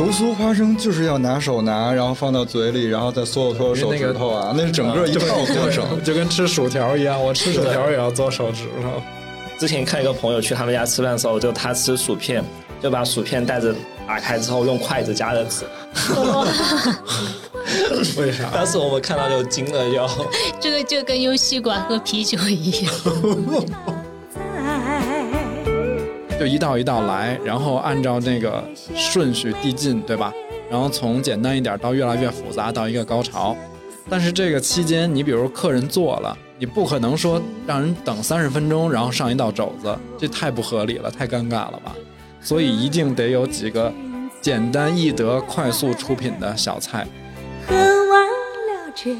[0.00, 5.84] 油酥花生就是要拿手拿，然后放到嘴里，然后再嗦嗦手指头啊，那是整个一套过程。
[6.02, 9.02] 就跟吃薯条一样，我吃薯条也要做手指头。
[9.58, 12.42] 之前看一个朋友去他们家吃饭的时候，就他吃薯片，
[12.82, 13.76] 就把薯片袋子
[14.08, 15.66] 打开之后用筷子夹着吃。
[18.18, 18.48] 为啥？
[18.54, 20.08] 当时我们看到就惊了，就
[20.58, 22.94] 这个就跟用吸管喝啤酒一样。
[26.40, 28.64] 就一道一道来，然后按照那个
[28.96, 30.32] 顺序递进，对吧？
[30.70, 33.54] 然后从简单一点到越来越复杂，到一个高潮。
[34.08, 41.94] 但是这个期间，你比如客人做了，你不可能说让人等三十分钟，然后上一道肘子，这太不合理了，太尴尬了吧？
[42.40, 43.92] 所以一定得有几个
[44.40, 47.06] 简单易得、快速出品的小菜。
[47.68, 49.14] 喝完了这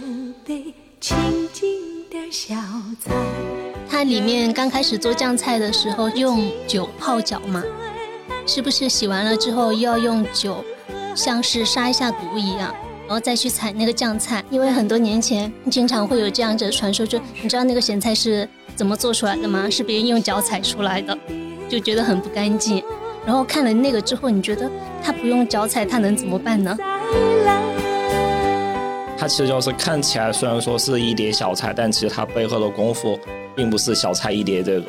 [0.46, 1.18] 杯清
[1.52, 1.68] 静
[2.08, 2.56] 点小
[2.98, 3.69] 菜。
[3.90, 7.60] 它里面刚开始做酱菜的时候用酒泡脚嘛，
[8.46, 10.64] 是不是洗完了之后又要用酒，
[11.16, 12.72] 像是杀一下毒一样，
[13.06, 14.44] 然后再去采那个酱菜？
[14.48, 19.68] 因为很多年前经常会有这样的传说，就你知道那个咸菜是怎么做出来的吗？
[19.68, 21.18] 是别人用脚踩出来的，
[21.68, 22.80] 就觉得很不干净。
[23.26, 24.70] 然后看了那个之后，你觉得
[25.02, 26.78] 他不用脚踩，他能怎么办呢？
[29.18, 33.18] 它其实就是看起来虽然说是一碟小菜，但其实它背后的功夫。
[33.60, 34.86] 并不是小菜一碟这种。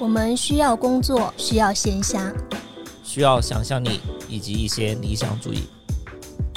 [0.00, 2.34] 我们需要工作，需要闲暇，
[3.04, 5.68] 需要想象力以及一些理想主义。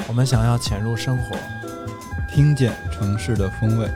[0.08, 1.38] 我们想要潜入生活，
[2.34, 3.88] 听见城市的风味。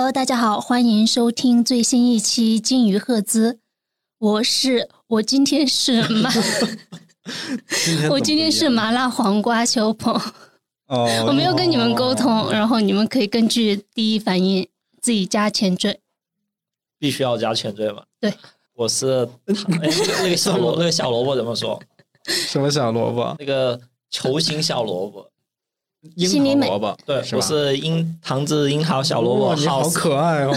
[0.00, 3.52] Hello，大家好，欢迎收听最新一期《金鱼赫兹》。
[4.18, 6.30] 我是我今天是 麻，
[8.10, 10.14] 我今天是麻辣黄瓜秋鹏。
[10.86, 14.66] 哦， 我没有跟你们沟通，然后你们可以根据第一反应
[15.02, 16.00] 自己加前缀。
[16.98, 18.02] 必须要加前缀吗？
[18.18, 18.32] 对，
[18.72, 19.28] 我是
[19.68, 21.78] 那个小萝那个小萝卜怎么说？
[22.24, 23.36] 什么小萝卜？
[23.38, 23.78] 那个
[24.08, 25.30] 球形小萝卜。
[26.16, 30.54] 樱桃萝卜，对，我是樱糖渍樱桃小萝卜，你好可爱哦！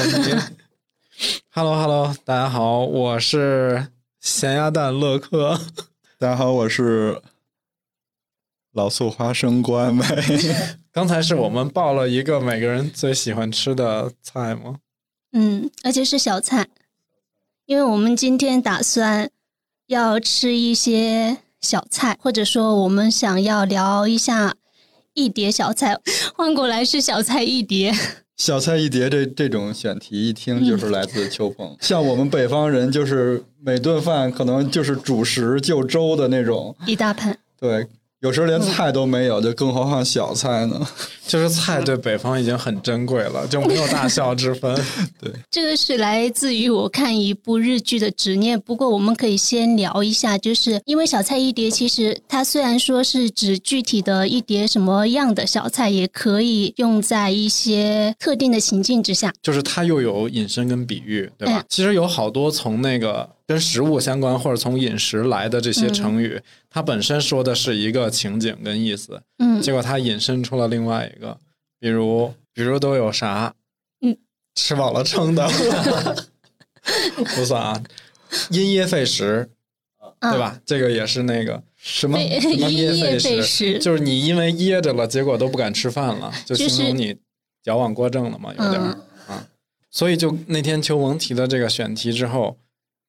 [1.52, 3.88] Hello Hello，大家好，我是
[4.22, 5.60] 咸鸭蛋乐克。
[6.18, 7.22] 大家好，我是
[8.72, 10.06] 老醋花生官梅。
[10.94, 14.78] 刚才是我们报了一个每个人最喜欢吃的菜吗？
[15.34, 16.70] 嗯，而且是小菜，
[17.66, 19.30] 因为我们今天打算
[19.88, 24.56] 要吃一些小菜，或者说我们想要聊一下。
[25.14, 25.98] 一碟小菜，
[26.36, 27.94] 换过来是小菜一碟。
[28.36, 31.78] 小菜一碟，这这种选题一听就是来自秋鹏。
[31.80, 37.38] 像我们北方人，就是每顿饭可能就是主食就粥的那种，一大盆。
[37.60, 37.88] 对。
[38.24, 40.88] 有时候连菜都没有，就更何况小菜呢？
[41.28, 44.74] 就是菜对北方已经很珍贵了，就没有大小之分。
[45.22, 48.58] 对，这个是来自于我看一部日剧的执念。
[48.62, 59.34] 不过我们可以先聊一下，就是因为小菜一碟，其实它虽然说是指具体的一碟什么样的小菜，也可以用在一些特定的情境之下。
[59.42, 61.62] 就是它又有引申跟比喻，对吧？
[61.68, 63.30] 其实有好多从那个。
[63.54, 66.42] 跟食物相关或者从饮食来的这些成语，
[66.72, 71.38] 它本身说的是一个情景跟意思，嗯，结果它引申出了另外一个，
[71.80, 73.54] 比如，比如都有啥，
[74.02, 74.18] 嗯，
[74.56, 75.48] 吃饱了撑的，
[77.36, 77.84] 不算啊，
[78.50, 79.48] 因噎废食，
[80.20, 80.60] 对吧？
[80.66, 87.16] 这个也是那个什么因噎废食，就是你因为噎着了，结果都不敢吃饭了，就形容你
[87.62, 88.82] 矫枉过正了嘛，有点
[89.28, 89.46] 啊。
[89.92, 92.58] 所以就那天秋萌提的这个选题之后。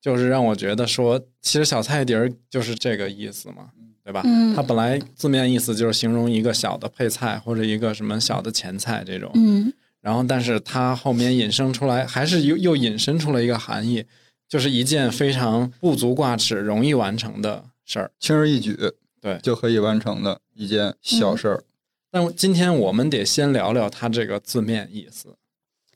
[0.04, 3.70] 就是让我觉得说，其实小菜碟儿就是这个意思嘛，
[4.04, 4.22] 对吧？
[4.54, 9.30] 它本来字面意思就是形容一个小的配菜或者一个什么小的前菜这种。
[9.32, 9.72] 嗯。
[10.02, 14.04] 然后，但是它后面引申出来，还是又又引申出了一个含义，
[14.46, 18.76] 就是一件非常不足挂齿、容易完成的事儿，轻而易举，
[19.22, 21.64] 对，就可以完成的一件小事儿。
[22.10, 25.34] 但今天我们得先聊聊它这个字面意思。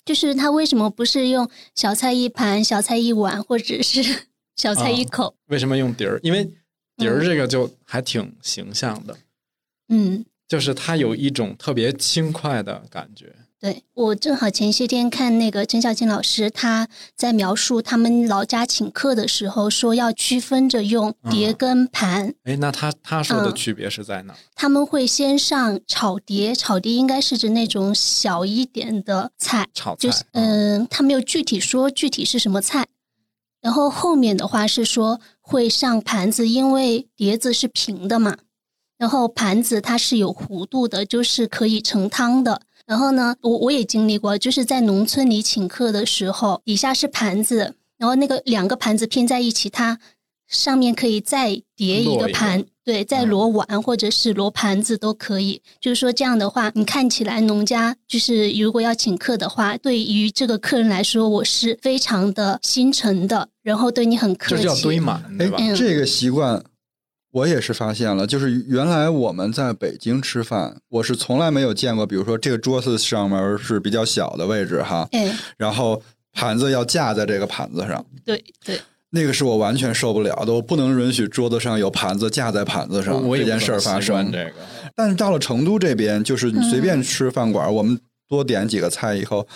[0.09, 4.03] 就是他为什么不是用小菜一盘、小菜一碗，或者是
[4.57, 5.35] 小菜一口？
[5.49, 6.19] 为什么用碟儿？
[6.23, 6.51] 因为
[6.97, 9.15] 碟儿这个就还挺形象的。
[9.91, 13.35] 嗯，就是它有一种特别轻快的感觉。
[13.61, 22.33] 对我正好前些天看那个陈小青老师，他在描述他们老家请客的时候，说要区分着用碟跟盘。
[22.45, 24.35] 哎，那他他说的区别是在哪？
[24.55, 29.99] 他们会先上炒碟，炒碟应该是指那种小一点的菜，炒菜。
[29.99, 32.87] 就是嗯，他没有具体说具体是什么菜。
[33.61, 38.37] 然后后面的话是说会上盘子，因为碟子是平的嘛，
[38.99, 42.63] 然后盘子它是有弧度的，就是可以盛汤的。
[42.89, 49.99] 然后呢，我我也经历过，就是在农村里请客的时候，底下是盘子，然后那个两个盘子拼在一起，它
[50.49, 55.61] 上面可以再叠一个盘，对，再摞碗或者是摞盘子都可以。
[55.79, 65.59] 就是说这样的话，你看起来农家就是如果要请客的话，对于这个客人来说，我是非常的心诚的，然后对你很客气，这叫堆满，对吧？
[65.77, 66.65] 这个习惯。
[67.31, 75.09] 我也是发现了，就是原来我们在北京吃饭，我是从来没有见过，比如说这个桌子上面是比较小的位置哈，
[75.57, 76.03] 然后
[76.33, 78.81] 盘子要架在这个盘子上，对对，
[79.11, 84.33] 那个是我完全受不了的，我不能允许桌子上有盘子架在盘子上这件事儿发生。
[84.33, 84.53] 这个，
[84.97, 89.47] 但是到了成都这边，就是你随便吃饭馆，我们多点几个菜以后。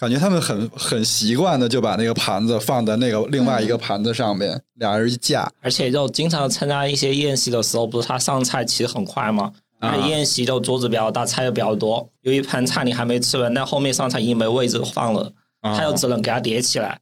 [0.00, 5.46] 感觉他们很很习惯的就把那个盘子放在那个另外一个盘子上面，俩人一架。
[5.60, 9.52] 而且就经常参加一些宴席的时候，不是他上菜其实很快吗？
[9.78, 15.30] 啊，宴席就桌子比较大，菜又比较多，有一盘菜你还没吃完，但后面上菜已经没位置放了，
[15.60, 16.98] 他又只能给它叠起来。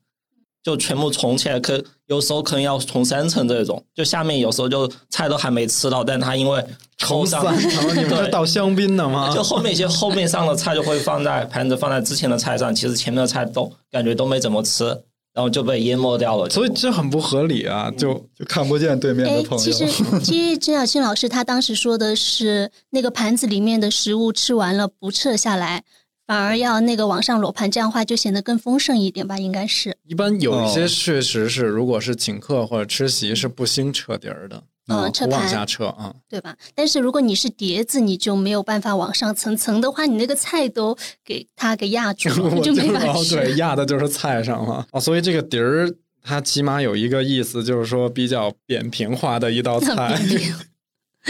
[0.62, 6.62] 就全部重起来，可有时候可能要重三层这种，就下面有时候就菜都还没吃到，但他因为
[6.96, 9.30] 重三层，你们是倒香槟的吗？
[9.34, 14.84] 就后面一些后面上的菜就会放在盘子放在之前的菜上，其实前面的菜都感觉都没怎么吃，
[15.32, 16.50] 然后就被淹没掉了。
[16.50, 19.64] 所以这很不合理啊，就就看不见对面的朋友。
[19.64, 19.86] 其实
[20.20, 25.84] 其实陈小青老师他当时说的是，那个盘子里面的食物吃完了不撤下来。
[26.28, 29.96] 反而要那个往上裸盘，这样的话就显得更丰盛一点吧，应该是。
[30.06, 36.54] 一般有一些确实是，如果是请客或者吃席，是不兴撤碟儿的，嗯，撤盘往下撤啊，对吧？
[36.74, 40.94] 但是如果你是碟子，你就没有办法往上层层的话，你那个菜都
[41.24, 43.34] 给它给压住了， 就没法吃。
[43.34, 45.90] 对，压的就是菜上了哦，所以这个碟儿
[46.22, 50.20] 它起码有一个意思，就是说比较扁平化的一道 菜。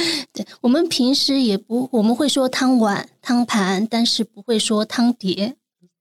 [0.33, 5.57] 对我们平时也不，我们会说汤碗、汤盘，但是不会说汤碟。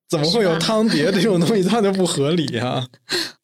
[0.10, 1.64] 怎么会有汤碟这种东西？
[1.68, 2.88] 它就不合理啊！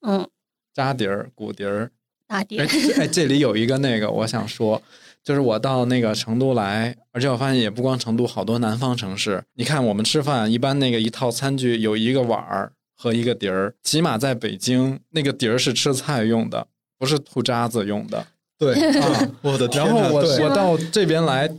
[0.07, 0.25] 嗯，
[0.73, 1.91] 扎碟儿、骨碟儿、
[2.27, 2.65] 大碟。
[2.97, 4.81] 哎，这里有一个那个，我想说，
[5.23, 16.67] 就是我到那个成都来，而且我发现也不光成都，好多南方城市，你看我们吃饭，一般那个一套餐具有一个碗儿和一个碟儿，起码在北京，那个碟儿是吃菜用的，
[16.97, 18.25] 不是吐渣子用的。
[18.63, 19.83] 对 啊，我的天！
[19.83, 21.50] 然后我我到这边来，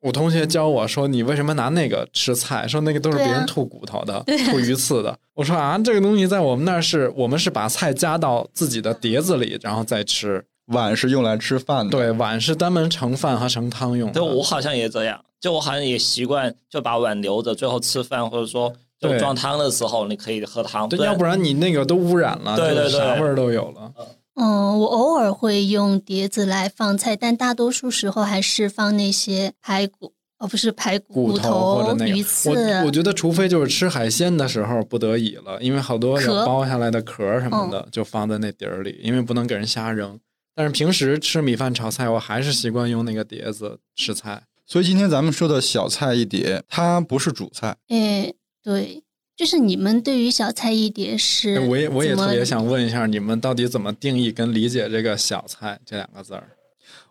[0.00, 2.66] 我同学教我说：“你为什么拿那个吃菜？
[2.68, 10.44] 说那个都是别人吐骨头的、吐鱼刺的。”我说：“啊，这个东西在我们那儿是，我们是把菜夹到自己的碟子里，然后再吃。
[10.68, 14.20] 碗是用来吃饭的，对，碗是专门盛饭和盛汤用。”的。
[14.20, 18.70] 对我好像也这样，就我好像也习惯就把碗留着，最后吃饭或者说
[19.00, 20.86] 就装汤的时候，你可以喝汤。
[20.86, 23.90] 对，要不然你那个都污染了，对对对，啥味儿都有了。
[23.98, 24.06] 嗯，
[24.44, 32.16] 我偶尔会用碟子来放菜，但大多数时候还是放那些排骨，哦，不是排骨骨头或者那个。
[32.50, 40.18] 我我觉得，除非就是吃海鲜的时候不得已了，因为好多有剥下来的壳什么的，就放在那碟儿里，因为不能给人瞎扔。
[40.54, 44.42] 但是平时吃米饭炒菜，我还是习惯用那个碟子吃菜。
[44.66, 47.76] 所以今天咱们说的小菜一碟，它不是主菜。
[47.88, 49.02] 哎，对。
[49.38, 56.48] 就是你们对于小菜一碟是，我也我也特别想问一下，你们到底怎么定义跟理解这个小菜这两个字儿？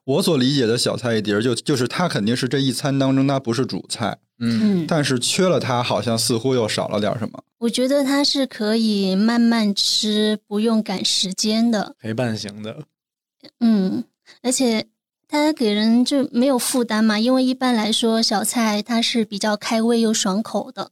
[0.04, 7.42] 我所理解的小菜一碟，就就是它肯定是这一餐当中它不是主菜，嗯，但是缺了它，好像似乎又少了点什么。
[7.60, 12.84] 我觉得它是可以慢慢吃，不用赶时间的陪伴型的。
[13.62, 14.04] 嗯，
[14.42, 14.86] 而且
[15.30, 20.92] 它给人就没有负担嘛，因为一般来说小菜它是比较开胃又爽口的。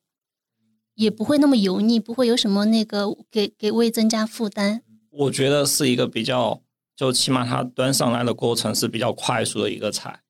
[0.96, 4.82] 也不会那么油腻，不会有什么那个给给胃增加负担。
[5.12, 6.62] 我觉得是一个比较，
[6.96, 10.22] 就起码它端上来的过程是比较快速的一个菜，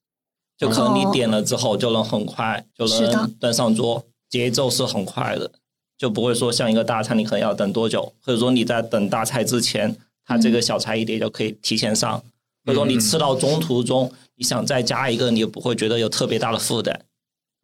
[0.58, 5.52] 就可能你点了之后就能很快就能端上桌，节奏是很快的，
[5.98, 9.96] 就不会说像一个大餐你可能要等多久，或者说你在等大菜之前，
[10.26, 12.20] 它这个小菜一碟就可以提前上，
[12.66, 17.06] 或者说你吃到中途中你想再加一个，你也不会觉得有特别大的负担。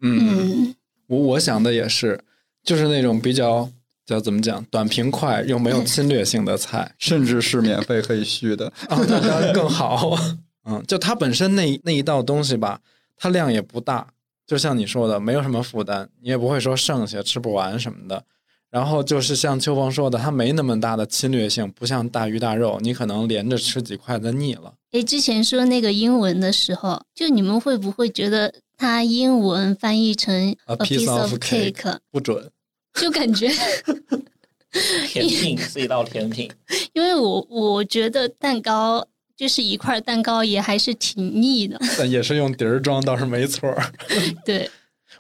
[0.01, 0.75] 嗯，
[1.07, 2.23] 我我想的也是。
[2.63, 3.69] 就是那种比较
[4.05, 10.17] 叫怎么讲，短平快又没有侵略性的菜， 甚至是免费可以续的，啊， 那当然更好。
[10.65, 12.79] 嗯，就它本身那那一道东西吧，
[13.17, 14.07] 它量也不大，
[14.45, 18.23] 就像你说的，没有什么负担，你也不会说剩下吃不完什么的。
[18.69, 24.73] 然后就是像秋风说的，它没那么大的侵略性，不像大鱼大肉，你可能连着吃几筷子腻了。
[24.91, 32.49] 诶，之前说那个英文的时候，就你们会不会觉得它英文翻译成 a piece of cake 不准？
[32.99, 33.47] 就感觉
[35.07, 36.51] 甜品是一道甜品，
[36.93, 39.07] 因为我我觉得蛋糕
[39.37, 41.79] 就是一块蛋糕，也还是挺腻的。
[41.95, 43.71] 但也是用碟儿装，倒是没错。
[44.43, 44.67] 对，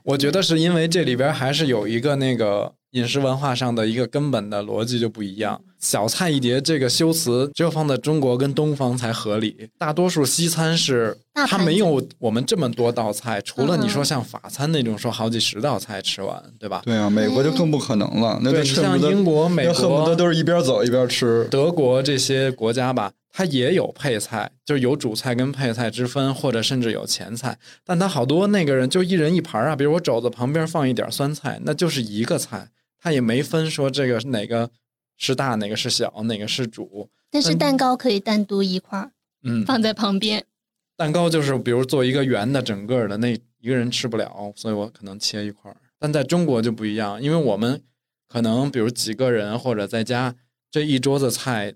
[0.01, 2.73] 我觉得是因为这里边还是有一个那个。
[2.91, 5.61] 饮食文化上的一个根本的逻辑就不一样。
[5.79, 9.69] 小菜一碟这个修辞只有放在中国跟东方才合理。
[9.77, 11.17] 大多数西餐是
[11.47, 16.81] 它没有我们这么多道菜，除了你说像法餐那种说好几十道菜吃完，对吧？
[16.85, 18.39] 对啊，美国就更不可能了。
[18.43, 21.47] 那像英国、美国恨不得都是一边走一边吃。
[21.49, 23.11] 德国这些国家吧。
[23.33, 27.57] 它也有配菜，就是有主菜跟配菜之分，或者甚至有前菜。
[27.85, 32.67] 但它好多那个人就一人一盘啊，比如我肘子旁边放一点酸菜，那就是一个菜。
[33.01, 34.69] 它也没分说这个哪个
[35.17, 37.09] 是大，哪个是小，哪个是主。
[37.31, 39.11] 但是蛋糕可以单独一块儿，
[39.43, 40.45] 嗯，放在旁边。
[40.95, 45.77] 蛋糕就是比如做一个圆的，整个的那一个人吃不了，所以我可能切一块儿。
[45.97, 47.81] 但在中国就不一样，因为我们
[48.27, 50.35] 可能比如几个人或者在家
[50.69, 51.73] 这一桌子菜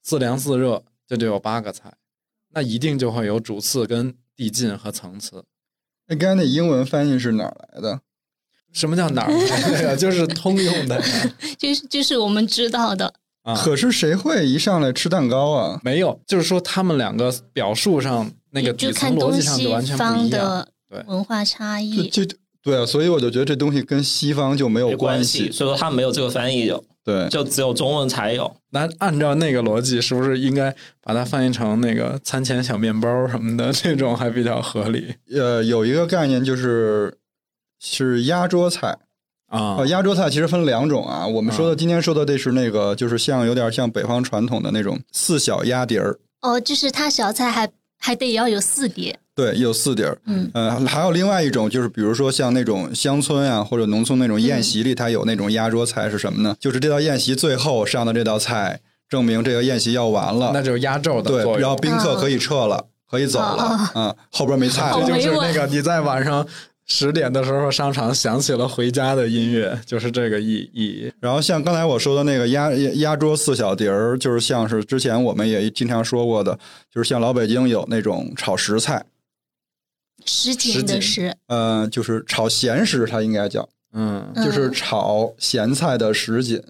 [0.00, 1.92] 自凉自热，这就有八个菜，
[2.50, 5.44] 那一定就会有主次跟递进和层次。
[6.06, 8.00] 那刚才那英文翻译是哪来的？
[8.72, 9.96] 什么叫哪儿来的？
[9.98, 11.02] 就是通用的，
[11.58, 13.12] 就是就是我们知道的。
[13.56, 15.80] 可是谁会一上来吃蛋糕啊？
[15.82, 20.64] 没有，就是说他们两个表述上那个底层逻辑上就完全不一样。
[20.88, 22.08] 对，文化差异。
[22.08, 22.22] 就
[22.62, 25.50] 对啊，所以我就觉得这东西跟西方就没有关系。
[25.50, 28.54] 所以说他没有这个翻译就对，就只有中文才有。
[28.70, 33.72] 那按照那个逻辑，是不是应该把它翻译成那个餐前小面包什么的？
[33.72, 35.12] 这种还比较合理。
[35.34, 37.12] 呃，有一个概念就是。
[37.84, 38.96] 是压桌菜
[39.48, 41.26] 啊，压桌菜其实分两种啊。
[41.26, 46.18] 我们说的今天说的这是那个，就是像有点像北方传统的那种四小压碟儿。
[46.42, 49.18] 哦，就是它小菜还还得要有四碟。
[49.34, 50.16] 对，有四碟儿。
[50.26, 56.56] 嗯，呃，还有另外一种，就是比如说像那种乡村啊或者农村那种宴席里，它有那种压桌菜是什么呢？
[56.60, 63.90] 就是这道宴席最后上的这道菜，证明这个宴席要完了，那就是压轴的对，然后宾客可以撤了，可以走了。
[63.94, 66.46] 嗯，后边没菜，这就是那个你在晚上。
[66.94, 71.10] 十点的时候，商场响起了回家的音乐，就是这个意意义。
[71.20, 76.58] 然后像刚才我说的那个压压桌四小碟儿，就是像是之前我们也经常说过的，
[76.90, 79.06] 就是像老北京有那种炒食菜，
[80.26, 86.62] 什锦的食，呃，就是炒咸食，它应该叫，嗯，就是炒咸菜的什锦，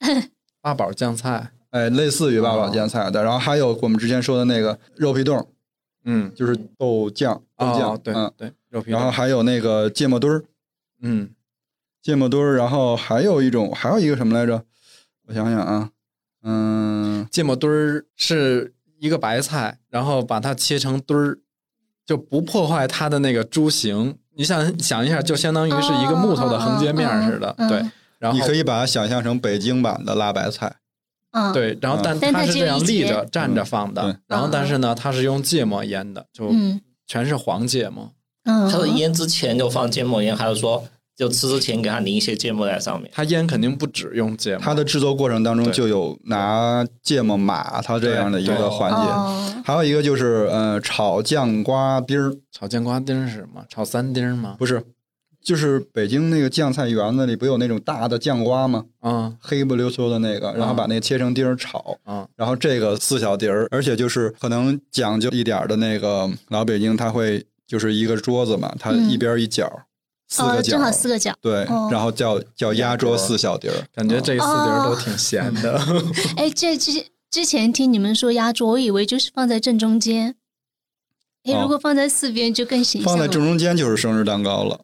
[0.60, 3.22] 八宝酱菜，哎，类似于八宝酱菜的。
[3.22, 5.46] 然后还有我们之前说的那个肉皮冻。
[6.06, 8.50] 嗯，就是豆酱，豆酱，对对，
[8.86, 10.44] 然后还有那个芥末墩儿，
[11.02, 11.30] 嗯，
[12.02, 14.64] 芥末墩儿，然后还有一种，还有一个什么来着？
[15.26, 15.90] 我想想啊，
[16.42, 21.38] 嗯，芥末墩儿是一个白菜，然后把它切成墩儿，
[22.06, 24.16] 就不破坏它的那个株形。
[24.36, 27.84] 你想想一下，就相当于是一个木头的横截面似的，对。
[28.18, 30.76] 然后你可以把它想象成北京版的辣白菜。
[31.32, 36.52] 嗯，对，然后但它是这样立着站着放的，然后但是呢，它是用芥末腌的，就
[37.06, 38.12] 全是黄芥末。
[38.44, 40.82] 嗯，它是腌之前就放芥末腌，还是说
[41.16, 43.10] 就吃之前给它淋一些芥末在上面？
[43.14, 49.62] 它腌肯定不止用芥末，它的制作过程当中就有拿芥末码它这样的一个环节。
[49.64, 53.64] 还有一个就是呃，炒酱瓜丁儿，炒酱瓜丁是什么？
[53.68, 54.56] 炒三丁吗？
[54.58, 54.82] 不是。
[55.42, 58.84] 就是北京那个酱菜园子里不有那种大的酱瓜吗？
[59.00, 61.96] 啊，黑不溜秋的那个，然后把那个切成丁儿炒。
[62.04, 69.70] 啊，然后这个四小碟儿，而且就是可能讲究一点的那个老北京，他会就是一个桌子嘛，它一边一角，
[70.26, 71.32] 四个角，正好四个角。
[71.40, 75.80] 对，然后叫叫压桌四小碟儿，感觉这四碟儿都挺咸的。
[76.36, 76.90] 哎，这之
[77.30, 80.34] 之前听你们说压桌，我以为就是放在正中间。
[81.44, 83.08] 哎，如果放在四边就更形象。
[83.08, 84.80] 放在正中间就是生日蛋糕了。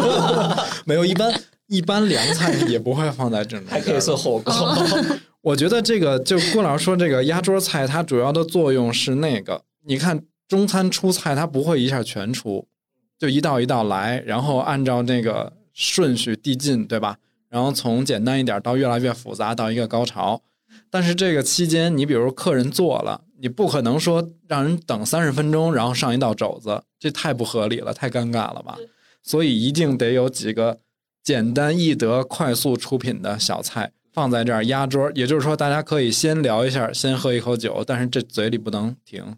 [0.84, 3.70] 没有，一般一般凉菜也不会放在正中间。
[3.70, 4.54] 还可以做火锅。
[5.40, 12.66] 我觉得这个就郭老师说这个压桌菜，它主要的作用是那个，你看中餐出菜，它不会一下全出，
[13.18, 17.18] 就一道一道来，然后按照那个顺序递进，对吧？
[17.48, 20.42] 然后从简单一点到越来越复杂，到一个高潮。
[20.90, 28.76] 但是这个期间，你比如客人做了，你不可能说让人等三十分钟，然后上一道肘子，这太不合理了，太尴尬了吧？
[29.22, 30.80] 所以一定得有几个
[31.22, 35.10] 简单易得、快速出品的小菜放在这儿压桌。
[35.14, 39.36] 也就是说，大家可以先聊一下，先喝一口酒，但是这嘴里不能停，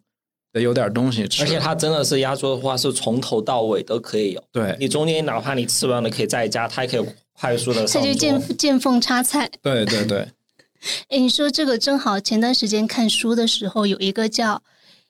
[0.54, 1.42] 得有点东西吃。
[1.42, 4.42] 而且它真的是压缩的话，是从头到尾都可以有。
[4.52, 7.84] 对你中间哪怕你吃完了可以再加，它也可以快速的。
[7.84, 9.50] 这就见见缝插菜。
[9.60, 10.26] 对对对。
[11.10, 14.62] 哎，你说这个正好，前段时间看书的时候有一个叫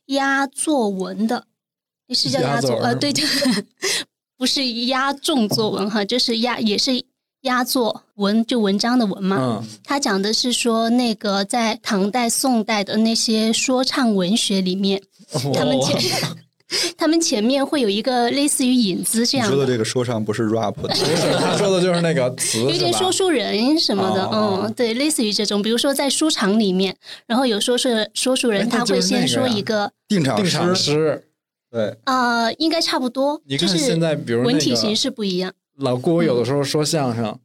[0.06, 1.44] 压作文的，
[2.08, 3.24] 是叫压作呃，对对，
[4.38, 7.04] 不是压重作文哈，就是压也是。
[7.44, 15.02] 压作文就文章的文嘛，他讲的是说那个在唐代、宋代的那些说唱文学里面，
[15.54, 16.00] 他们前
[16.96, 19.46] 他们前面会有一个类似于引子这样。
[19.46, 21.04] 说的这个说唱不是 rap，不 是
[21.38, 31.28] 他说的就是那个词，有点说书人什么的，嗯，对，类似于这种，比如说在书场里面，然后有说书说书人他会先说一个定场诗，
[31.70, 33.40] 对，呃，应该差不多。
[33.44, 35.52] 你看现在比如文体形式不一样。
[35.76, 37.38] 老郭有的时候说相声，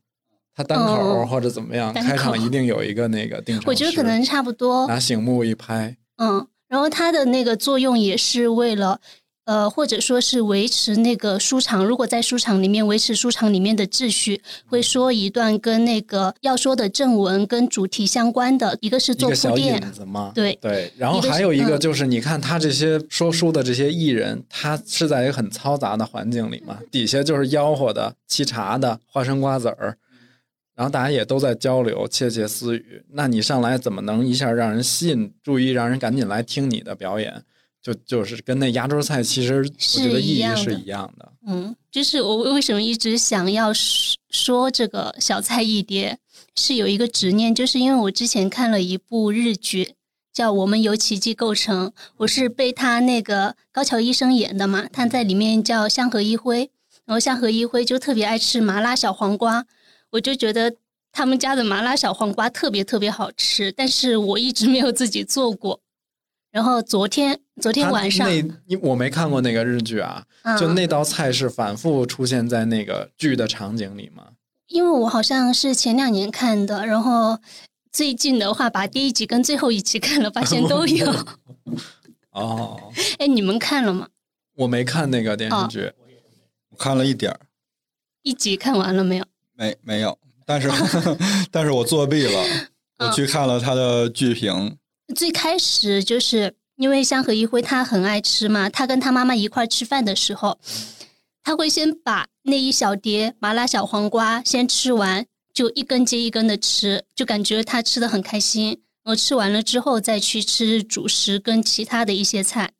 [0.55, 4.87] 他单口或者怎么样，开场一定有一个那个定场我觉得可能差不多。
[4.87, 9.01] 拿醒目一拍，嗯，然后他的那个作用也是为了。
[9.45, 19.81] 呃，或者说是维持那个书场，如果在书场里面维持书场里面的秩序，会说一段跟那个要说的正文跟主题相关的，一个是做铺垫，
[20.35, 29.97] 对对，然后还有一个就是，你看他这些说书的这些艺人，他是在一个很嘈杂的环境里嘛，底下就是吆喝的、沏茶的、花生瓜子儿，
[30.79, 37.43] 然后大家也都在交流、窃窃私语，那你上来怎么能一下让人吸引注意，让人赶紧来听你的表演？
[37.81, 41.33] 就就是跟那压轴菜其实我觉得意义是一样的。
[41.45, 43.73] 嗯，就是我为什么一直想要
[44.29, 46.17] 说这个小菜一碟，
[46.55, 49.95] 是有一个执念，就是因为我之前看了一部日剧，
[50.31, 56.71] 叫《我们由奇迹构成》，我是被他那个高桥医生演的嘛，他在里面叫香河一辉，
[57.03, 59.65] 然后香河一辉就特别爱吃麻辣小黄瓜，
[60.11, 60.75] 我就觉得
[61.11, 65.79] 他们家的麻辣小黄瓜特别特别好吃，但是我一直没有自己做过。
[66.51, 68.27] 然后昨天昨天晚上，
[68.67, 70.25] 那我没看过那个日剧啊，
[70.59, 74.29] 就那道菜是反复出现在那个剧的场景里吗？
[74.67, 77.39] 因为我好像是前两年看的，然后
[77.91, 81.11] 最近的话把第一集跟最后一集看了，发现都 有。
[82.31, 84.07] 哦， 哎，你们看了吗？
[84.55, 85.91] 我没看那个电视剧，
[86.71, 87.39] 我看了一点儿，
[88.23, 89.25] 一集看完了没有？
[89.59, 90.69] 没没有，但是
[91.51, 92.43] 但是我作弊了，
[92.99, 94.77] 我去看了他的剧评。
[95.13, 100.57] 最开始就是因为香河一辉他很爱吃嘛，他跟他妈妈一块吃饭的时候，
[101.43, 108.79] 他会先把那一小碟麻辣小黄瓜先吃完，就一根接一根的吃，就感觉他吃的很开心。
[109.03, 112.71] 然后吃完了之后再去吃主食跟其他的一些菜。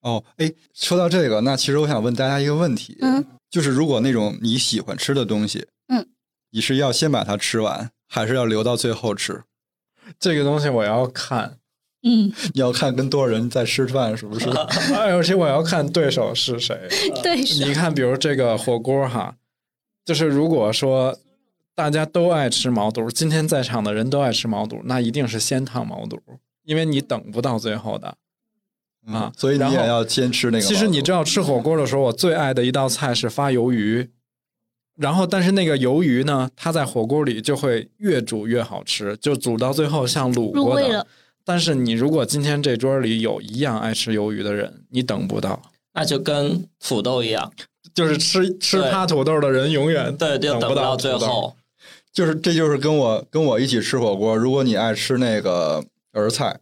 [0.00, 5.68] 哦，哎，说到这个，那其实我想问大家一个问题，嗯，就是如果那种你喜欢吃的东西，嗯，
[6.50, 9.42] 你是要先把它吃完，还是要留到最后吃？
[10.18, 11.58] 这个东西我要看，
[12.02, 14.48] 嗯， 你要看跟多少人在吃饭是不是？
[14.96, 16.88] 而且我要看对手是谁。
[17.22, 19.36] 对手，你看，比如这个火锅哈，
[20.04, 21.18] 就是如果说
[21.74, 26.18] 大家都爱吃毛肚，今天在场的人都爱吃毛肚，那一定是先烫毛肚，
[26.64, 28.16] 因为你等不到最后的
[29.06, 29.30] 啊。
[29.36, 30.60] 所以你也要先吃那个。
[30.60, 34.10] 其实你知道吃火锅的时候，我最爱的一道菜是发鱿鱼。
[34.98, 41.06] 然后，但是那个鱿鱼呢，它在火锅里就会越煮越好吃，就煮到最后像卤过的。
[41.44, 45.62] 但是你如果今天这桌里有一样爱吃鱿鱼的人，你等不到，
[45.94, 47.52] 那就跟土豆一样，
[47.94, 51.54] 就是吃吃趴土豆的人永远对等不到最后。
[52.12, 56.58] 就是这就是跟我跟我一起吃火锅，如果你爱吃那个儿菜。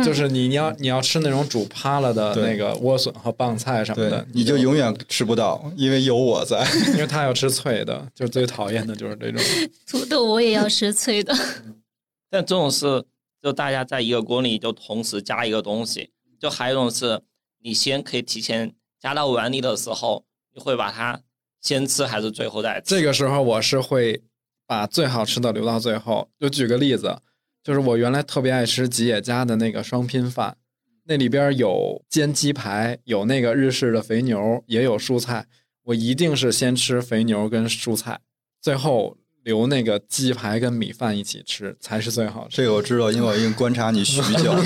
[0.00, 6.64] 就是你，你要你要吃那种煮趴了的那个莴笋和棒菜什么的，你就永远吃不到，因为有我在。
[6.94, 9.42] 因为他要吃脆的，就最讨厌的就是这种
[9.86, 11.34] 土豆，我也要吃脆的。
[12.30, 13.04] 但这种是，
[13.42, 17.20] 就大家在一个锅里就同时加一个东西，就还有一种是，
[17.62, 20.24] 你先可以提前加到碗里的时候，
[20.54, 21.20] 你会把它
[21.60, 22.94] 先吃还是最后再吃？
[22.96, 24.22] 这个时候我是会
[24.66, 26.28] 把最好吃的留到最后。
[26.38, 27.18] 就举个例子。
[27.62, 30.56] 就是我原来特别爱吃吉野家的那个双拼饭，
[31.04, 35.46] 那里边有煎鸡排，有那个日式的肥牛，也有蔬菜。
[35.84, 38.18] 我一定是先吃肥牛跟蔬菜，
[38.60, 42.56] 最后留那个鸡排跟米饭一起吃，才是最好吃。
[42.56, 44.54] 这个我知道，因为我已经观察你许久。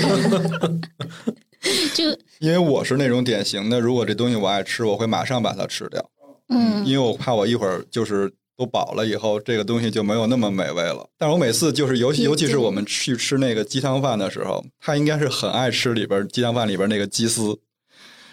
[1.93, 2.03] 就
[2.39, 6.09] 因为我是那种典型的，如果这东西我爱吃，我会马上把它吃掉。
[6.49, 8.33] 嗯，因为我怕我一会儿就是。
[8.57, 11.07] 都饱了以后，这个东西就没有那么美味了。
[11.15, 17.59] 但是我每次就是，尤其尤其是我们去吃那个鸡汤饭的时候，他应该是很爱吃里边鸡汤饭里边那个鸡丝，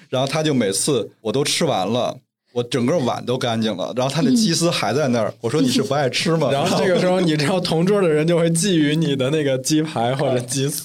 [0.08, 2.18] 然后他就每次我都吃完了，
[2.52, 5.34] 我整个碗都干净了，然后他那鸡丝还在那儿。
[5.42, 6.50] 我说你是不爱吃吗？
[6.50, 10.84] 然后这个时候，你知道同桌的人就会觊觎你的那个鸡排或者鸡丝。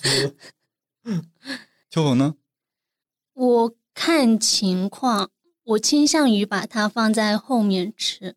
[1.89, 2.35] 秋红呢？
[3.33, 5.29] 我看情况，
[5.63, 8.35] 我倾向于把它放在后面吃。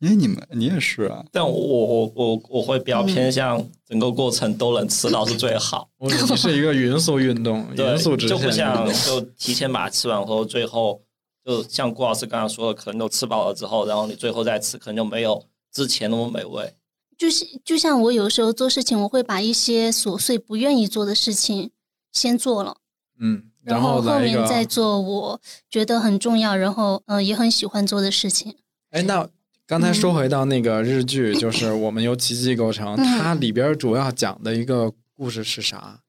[0.00, 1.22] 哎，你们你也是啊？
[1.30, 5.90] 但我我我我会比较偏向整个过程都能吃到是最好。
[5.98, 11.02] 你是一个匀速运动， 匀速直线，就不像就提前把它吃完后，最后
[11.44, 16.72] 就像郭老师刚刚说的，可能都吃饱了之后，然后你最后再吃，可能就没有之前那么美味。
[17.18, 21.72] 就是就像我有时候做事情，我会把一些琐碎不愿意做的事情
[22.10, 22.78] 先做了，
[23.20, 28.54] 嗯，然后后面再做我觉得很重要，然后嗯也很喜欢做的事情。
[28.92, 29.28] 哎，那。
[29.70, 36.00] 刚才说回到那个日剧，就是我们由奇迹构成，它里边主要讲的一个故事是啥？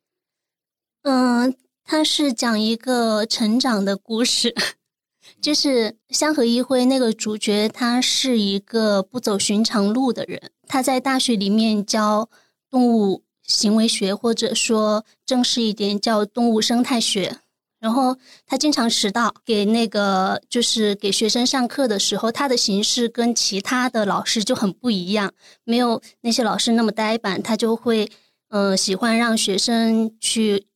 [1.04, 4.56] 嗯，它是讲一个成长的故事，
[5.39, 12.28] 就是香河一辉那个主角，他是一个不走寻常路的人，他在大学里面教
[12.67, 17.38] 动物行为学，或者说正式一点叫动物生态学。
[17.82, 18.15] 然后
[18.46, 28.08] 他经常迟到，给那个就是给学生上课的时候，他的形式跟其他的老师就很不一样，没有那些老师那么呆板，他就会
[28.50, 30.67] 嗯喜欢让学生去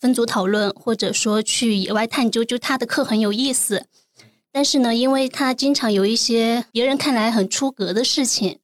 [0.00, 3.86] 分组讨论，或者说去野外探究，就他的课很有意思。
[4.50, 8.58] 但是呢，因为他经常有一些别人看来很出格的事情，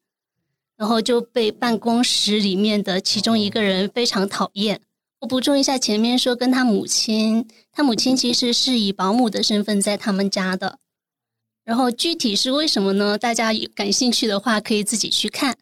[0.77, 4.81] 然后就被办公室里面的其中一个人非常讨厌。
[5.20, 10.79] 我补充一下，前面说跟他母亲，他母亲其实是以保姆的身份在他们家的。
[11.64, 13.16] 然后具体是为什么呢？
[13.16, 15.57] 大家感兴趣的话可以自己去看。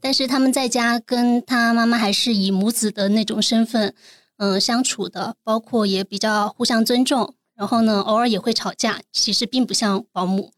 [0.00, 3.92] 但是他们在家跟他妈妈还是以母子的那种身份，
[4.36, 7.34] 嗯，相处的，包括也比较互相尊重。
[7.56, 10.52] 然后呢，偶尔也会吵架，其实并不像保姆。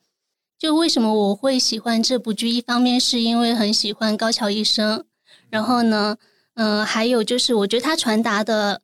[0.58, 2.50] 就为什么我会喜欢这部剧？
[2.50, 5.06] 一方面是因为很喜欢高桥医生，
[5.48, 6.18] 然后呢。
[6.54, 8.82] 嗯，还有就是，我觉得他传达的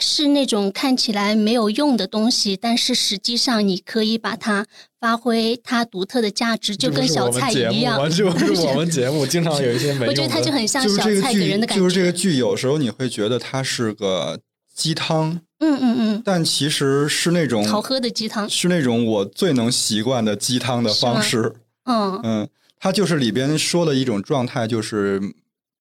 [0.00, 4.66] 是那种看起来没有用的东西，但是实际上你可以把它
[4.98, 7.96] 发挥它独特的价值，就跟小菜一样。
[8.10, 10.08] 就是我们节目经常有一些没用。
[10.08, 11.82] 我觉得它就很像小菜给人的感觉。
[11.84, 14.40] 就是这个剧，有时候你会觉得它是个
[14.74, 21.54] 鸡汤，嗯嗯嗯，但其实是那种好喝的鸡汤，是那种我最能习惯的鸡汤的方式。
[21.84, 22.48] 嗯嗯，
[22.80, 25.22] 它就是里边说的一种状态，就是。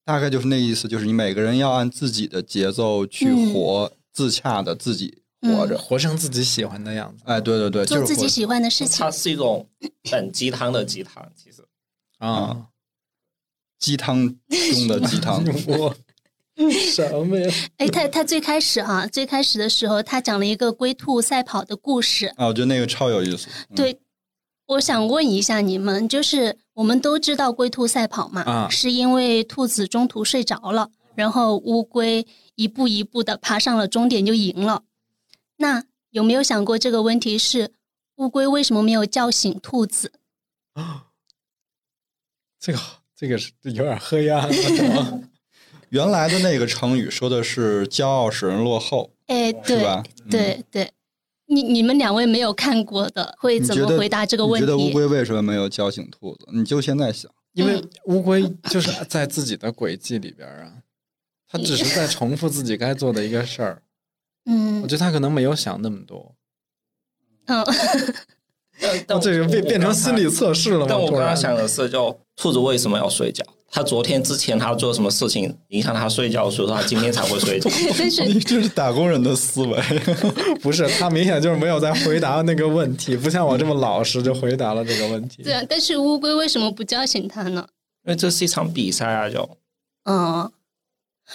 [0.06, 7.24] 大概就是那意思，就是你每个人要按自己的节奏去活，自洽的自己活着，活成自己喜欢的样子。
[7.26, 9.00] 哎，对对对，做自己喜欢的事情。
[9.00, 9.68] 它是一种
[10.12, 11.66] 本鸡汤的鸡汤，其实
[12.20, 12.68] 啊，
[13.80, 15.44] 鸡汤中的鸡汤。
[15.68, 15.96] 我
[16.72, 17.54] 什么呀？
[17.78, 23.48] 哎，他他最开始哈，最开始的时候，他讲了一个龟兔赛跑的故事啊，我觉得那个超有意思。
[23.76, 24.00] 对。
[24.68, 32.26] 我想问一下你们，就是我们都知道龟兔赛跑嘛，啊，是因为兔子中途睡着了，然后乌龟
[32.56, 34.84] 一步一步的爬上了终点就赢了。
[35.58, 37.74] 那有没有想过这个问题是
[38.16, 40.12] 乌龟为什么没有叫醒兔子？
[40.74, 41.06] 啊，
[42.60, 42.80] 这个
[43.16, 44.50] 这个是有点黑暗。
[45.90, 49.86] 原来的那个成语说的是“骄傲使人落后”，哎，对，
[50.30, 50.92] 对对。
[51.48, 54.66] 你你们两位没有看过的，会怎么回答这个问题？
[54.66, 56.48] 觉得乌龟为什么没有叫醒兔子？
[56.54, 60.74] 你就现在想，因为乌龟就是 在自己的轨迹里边啊，
[61.48, 63.82] 它只是在重复自己该做的一个事儿。
[64.46, 66.36] 嗯，我觉得他可能没有想那么多。
[67.46, 67.64] 嗯，
[69.08, 70.86] 但这个变变成心理测试了吗？
[70.90, 73.44] 但我刚刚想的是，就兔子为什么要睡觉？
[73.76, 77.70] 他昨天之前他做什么事情影响他睡觉，所以说他今天才会睡觉。
[78.24, 79.78] 你这是打工人的思维，
[80.64, 80.88] 不是？
[80.98, 85.44] 他明显就是没有在回答那个问题，不像我这么老实就回答了这个问题。
[85.44, 87.68] 对啊，但是乌龟为什么不叫醒他呢？
[88.06, 89.58] 因为这是一场比赛啊，就
[90.06, 90.50] 嗯，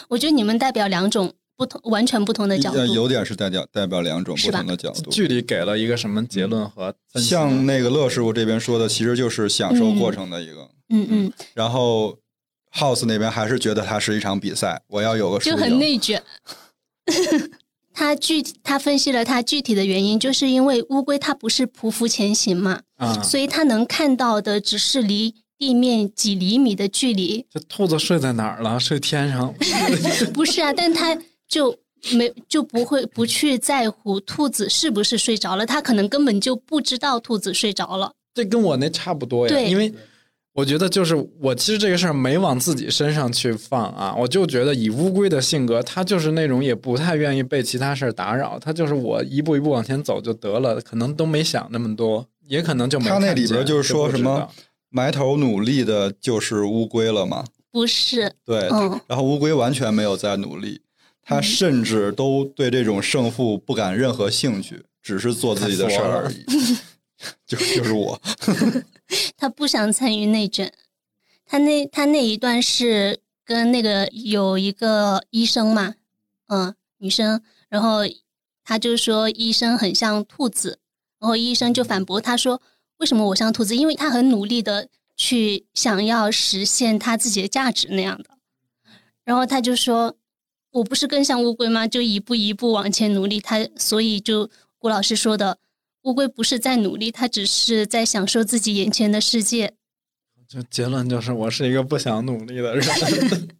[0.08, 2.86] 我觉得你们代表两种不同、完全不同的角度。
[2.86, 5.10] 有点是代表代表两种不同的角度。
[5.10, 10.70] 具体给了一个什么结论和像那个乐师傅这边说的，其实就是享受过程的一个。
[10.88, 11.32] 嗯嗯。
[11.52, 12.16] 然后。
[12.74, 16.22] House 那边还是觉得它是一场比赛，我要有个就很内卷。
[17.92, 27.44] 他具体他分析了他具体的原因，就是因为乌龟它不是匍匐前行嘛，啊，所以它能看到的只是离地面几厘米的距离。
[27.50, 28.78] 这兔子睡在哪儿了？
[28.78, 29.52] 睡天上？
[30.32, 31.76] 不是啊，但他就
[32.12, 38.12] 没就不会不去在乎兔子是不是睡着了，他可能根本就不知道兔子睡着了。
[38.32, 39.92] 这跟我那差不多呀，因为。
[40.52, 53.08] 我觉得就是我其实这个事儿没往自己身上去放啊，我就觉得以乌龟的性格，它就是那种也不太愿意被其他事儿打扰，它就是我一步一步往前走就得了，可能都没想那么多，也可能就没。
[53.08, 54.48] 他那里边就是说什么
[54.88, 57.44] 埋头努力的就是乌龟了吗？
[57.70, 58.68] 不是，对，
[59.06, 60.80] 然后乌龟完全没有在努力，
[61.22, 66.44] 他甚至都对这种胜负不感任何兴趣，只是做自己的事儿而已。
[67.46, 68.20] 就 就是我，
[69.36, 70.72] 他不想参与内卷。
[71.44, 75.96] 他那他那一段是跟那个有一个医生嘛，
[76.46, 78.00] 嗯，女生，然后
[78.64, 80.78] 他就说医生很像兔子，
[81.18, 82.62] 然后医生就反驳他说，
[82.98, 83.76] 为什么我像兔子？
[83.76, 88.30] 因为他很努力的去想要实现他自己的价值那样的。
[89.24, 90.16] 然后他就说，
[90.70, 91.86] 我不是更像乌龟吗？
[91.86, 93.40] 就一步一步往前努力。
[93.40, 95.58] 他所以就郭老师说的，
[96.02, 99.74] 乌龟不是在努力，它只是在享受自己眼前的世界。
[100.48, 103.50] 就结论就是，我是一个不想努力的人。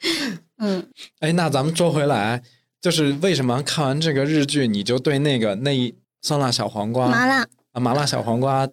[0.58, 2.42] 嗯，哎，那咱们说回来，
[2.80, 8.68] 就是为什么看完这个日剧，你就对那个那酸辣小黄瓜麻辣啊麻辣小黄瓜，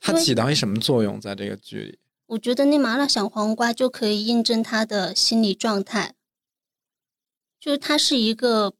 [0.00, 1.98] 它起到一什么作用在这个剧里？
[2.26, 6.14] 我觉得那麻辣小黄瓜就可以印证他的心理状态，
[7.60, 8.74] 就是他是一个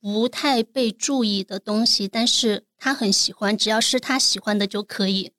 [0.00, 5.32] 不太被注意的东西，但是他很喜欢，只要是他喜欢的就可以。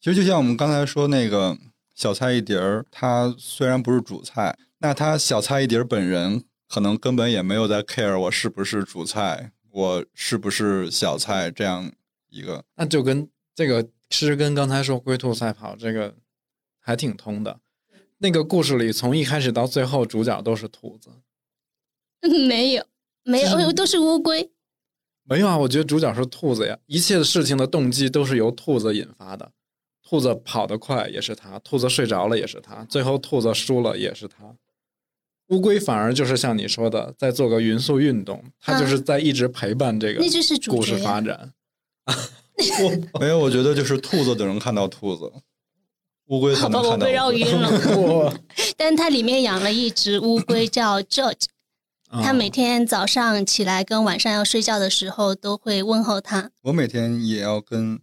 [0.00, 1.58] 其实就像我们刚才说那个
[1.94, 11.90] 小菜一碟儿，他虽然不是主菜，那他小菜一碟儿本人可能根本也没有在 care 我是不是主菜，我是不是小菜这样
[12.28, 12.64] 一个。
[12.76, 16.14] 那就跟这个其实跟刚才说龟兔赛跑这个
[16.78, 17.60] 还挺通的。
[18.18, 21.10] 那个故事里从一开始到最后，主角都是兔子。
[22.46, 22.86] 没有，
[23.24, 24.50] 没有，都是乌龟。
[25.24, 29.50] 没有啊，我觉得主角是兔子呀，一切的事情的动机都是由兔子引发的。
[30.06, 34.54] 兔子跑得快也是他，兔子睡着了也是他，最后兔子输了也是他。
[35.48, 40.22] 乌龟反而就是像你说的，在做个匀速运动，它就是在一直陪伴这个
[40.70, 41.52] 故事发展。
[43.18, 45.32] 没有，我觉得就是兔子只能看到兔子，
[46.26, 47.04] 乌龟才能看到。
[47.06, 48.40] 被绕晕了。
[48.76, 51.46] 但它里面养了一只乌龟叫 George，
[52.22, 56.50] 它每天早上起来跟晚上要睡觉的时候都会问候他。
[56.62, 58.00] 我每天也要跟。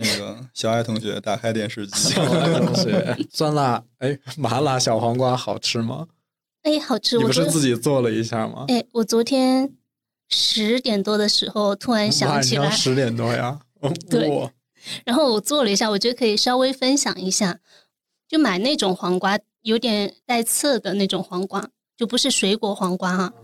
[0.00, 2.10] 那个 小爱同学打开电视机。
[2.10, 6.06] 小爱同学， 酸辣哎，麻辣小黄瓜好吃吗？
[6.62, 7.18] 哎，好吃。
[7.18, 8.64] 你不是自己做了一下吗？
[8.68, 9.72] 哎，我昨天
[10.28, 13.58] 十点多的时候突然想起来，十点多呀。
[14.08, 14.48] 对。
[15.04, 17.58] 然后我做了一下，我觉得可以稍微分享一下。
[18.28, 23.34] 就买那种黄瓜，有点带刺的那种黄瓜，就不是水果黄瓜哈。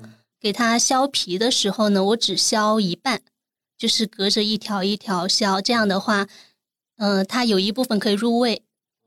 [0.40, 3.21] 给它削皮的时候呢，我只削一半。
[3.77, 6.29] 就是隔着一条一条削，这样的话，
[6.97, 8.62] 嗯，它有一部分可以入味，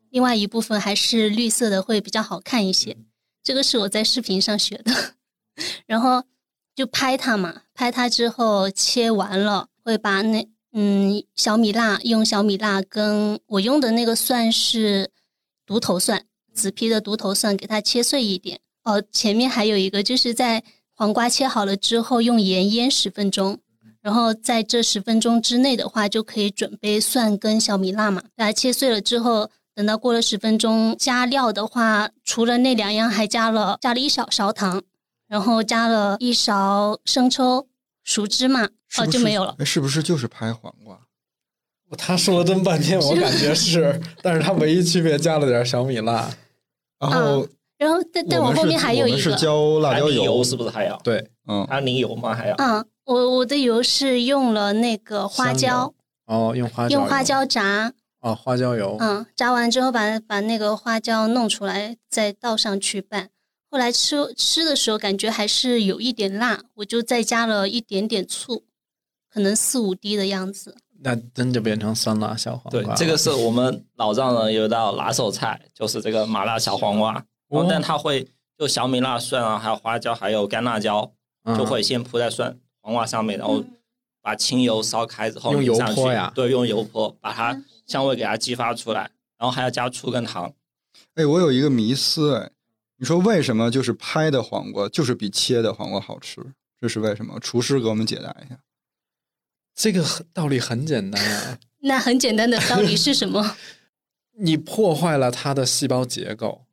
[0.10, 2.96] 另外一部分还是绿色的，会比较好看一些。
[3.42, 5.16] 这个是我在视频上学的，
[5.88, 6.22] 然后
[6.76, 15.10] 就拍它嘛，拍它之后切完了，会把那嗯小米辣用小米辣跟我用的那个蒜是
[15.66, 18.60] 独头蒜，紫皮的独头蒜，给它切碎一点。
[18.88, 20.64] 哦，前面还有一个，就是在
[20.96, 23.60] 黄瓜切好了之后，用盐腌十分钟。
[24.02, 28.24] 然后在这十分钟之内的话，就可以准备蒜跟小米辣嘛。
[28.38, 34.82] 把它切碎了之后，等到过了十分钟，加料的话，除了那两样，还加了加了一小勺糖，
[35.28, 37.68] 然后加了一勺生抽、
[38.06, 39.58] 熟芝麻，哦，就没有了。
[39.66, 40.98] 是不是就是拍黄瓜？
[41.98, 46.34] 他说了这么半天，我感觉是， 但是他唯一区别加了点小米辣。
[47.00, 47.48] 然后，
[47.78, 50.98] 然后但但我后面还有一个，是浇辣椒油，是不是还要？
[51.04, 52.34] 对，嗯，还要淋油吗？
[52.34, 52.56] 还要？
[52.58, 52.86] 嗯。
[53.06, 55.94] 我我的油是用了那个花椒
[56.26, 63.30] 哦，用花椒用花椒炸哦，花椒油嗯，炸完之后把把那个花椒弄出来，再倒上去拌。
[63.72, 68.66] 后来吃吃的时候感觉还是有一点辣，我就再加了一点点醋，
[69.32, 70.76] 可能四五滴的样子。
[71.00, 72.72] 那真就变成酸辣小黄瓜。
[72.72, 77.24] 对，这个是我们老丈人有一道拿手菜，就是这个麻辣小黄瓜。
[77.50, 81.14] 哦，但它会就小米辣、蒜啊，还有花椒，还有干辣椒，
[81.58, 82.58] 就会先铺在蒜。
[82.82, 83.64] 黄瓜上面，然后
[84.22, 86.32] 把清油烧开之后，用油泼呀？
[86.34, 89.02] 对，用油泼，把它香味给它激发出来，
[89.38, 90.54] 然后还要加醋跟糖。
[91.16, 92.50] 哎，我有一个迷思，哎，
[92.98, 96.42] 你说为什么就是拍的黄瓜就是比切的黄瓜好吃？
[96.80, 97.40] 这是为什么？
[97.40, 98.60] 厨师给我们解答一下。
[99.76, 101.60] 这个道理很简单啊。
[101.82, 103.56] 那很简单的道理是什么？
[104.40, 106.67] 你破坏了它的细胞结构。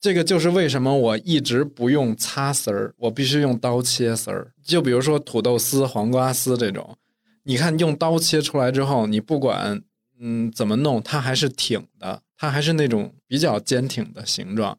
[0.00, 4.52] 这个就是为什么我一直不用擦丝儿，我必须用刀切丝儿。
[4.62, 6.96] 就比如说土豆丝、黄瓜丝这种，
[7.42, 9.82] 你看用刀切出来之后，你不管
[10.20, 14.78] 嗯怎么弄，它还是挺的，它还是那种比较坚挺的形状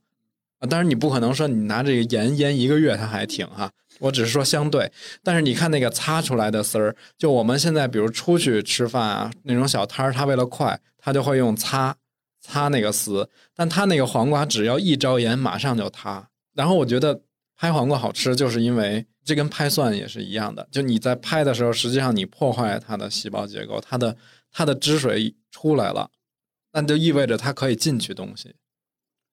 [0.60, 0.68] 啊。
[0.68, 4.90] 当然你不可能说你拿这个盐腌一个月它还挺哈，我只是说相对。
[5.22, 11.98] 但是你看那个擦出来的丝儿，就我们现在比如出去吃饭啊那种小摊儿，他为了快，他就会用擦。
[12.50, 17.22] 擦那个丝，但它那个黄瓜只要一着盐，马上就塌，然后我觉得
[17.56, 24.18] 拍黄瓜好吃，就是因为这跟拍蒜也是一样的，就你在拍的时候，实际上你破坏它的细胞结构，它的
[24.52, 26.10] 它的汁水出来了，
[26.74, 28.56] 那就意味着它可以进去东西。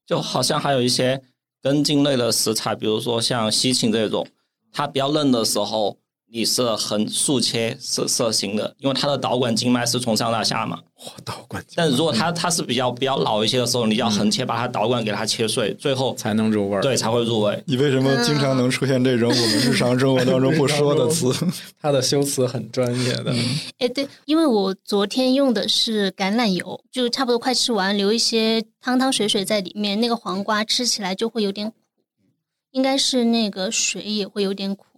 [0.04, 1.22] 就好像还有一些
[1.62, 4.28] 根茎类的食材，比如说像西芹这种，
[4.70, 5.98] 它比较嫩的时候。
[6.28, 10.80] 你是横竖切是色形的，因为它的导管经脉是从上到下嘛。
[11.06, 11.64] 哇，导管！
[11.74, 16.82] 但如果它它是比较比较老一些的时候，你要横切把它导管给它切碎，最后才能入味儿。
[16.82, 17.62] 对，才会入味。
[17.66, 21.32] 你为什么经常能出现这种我们日常生活当中不说的词？
[21.80, 23.32] 它的修辞很专业的。
[23.78, 31.76] 哎，对，因为我昨天用的是橄榄油，就差不多快吃完，留一些汤汤水水在里面，那个黄瓜吃起来就会有点苦，
[32.72, 34.95] 应该是那个水也会有点苦。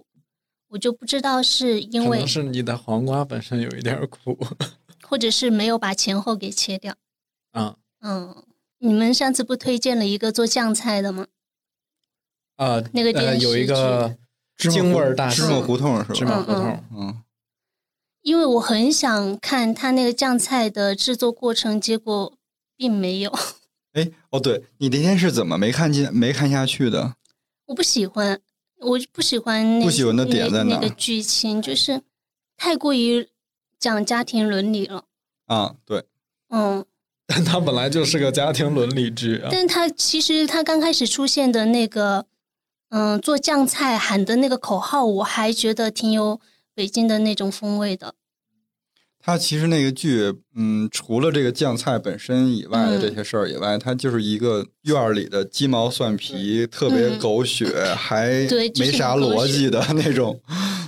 [0.68, 4.38] 我就不知道是因为是你的黄瓜本身有一点苦，
[5.02, 6.94] 或者是没有把前后给切掉。
[7.52, 8.44] 啊，嗯，
[8.78, 11.26] 你们上次不推荐了一个做酱菜的吗？
[12.57, 14.16] 啊，那个店有一个
[14.57, 16.14] 京味大芝麻胡同是吧？
[16.14, 17.22] 芝麻胡同，嗯。
[18.22, 22.37] 因为我很想看他那个酱菜的制作过程，结果
[22.76, 23.33] 并没有。
[23.94, 27.14] 哎，哦，对你那天是怎么没看见、没看下去的？
[27.66, 28.38] 我不喜欢。
[28.80, 30.74] 我不喜欢不喜欢的点在哪？
[30.74, 32.00] 那个剧情就是
[32.56, 33.28] 太过于
[33.78, 35.04] 讲家庭伦理了。
[35.46, 36.04] 啊，对，
[36.50, 36.84] 嗯，
[37.26, 39.48] 但它本来就是个家庭伦理剧啊。
[39.50, 42.26] 但它其实它刚开始出现的那个，
[42.90, 46.40] 嗯，做酱菜喊的那个口号，我还觉得挺有
[46.74, 48.14] 北京的那种风味的。
[49.28, 60.40] 它其实那个剧，嗯，除了这个酱菜本身以外的这些事儿以外，它就是一个院儿里的鸡毛蒜皮，特别狗血， 还没啥逻辑的那种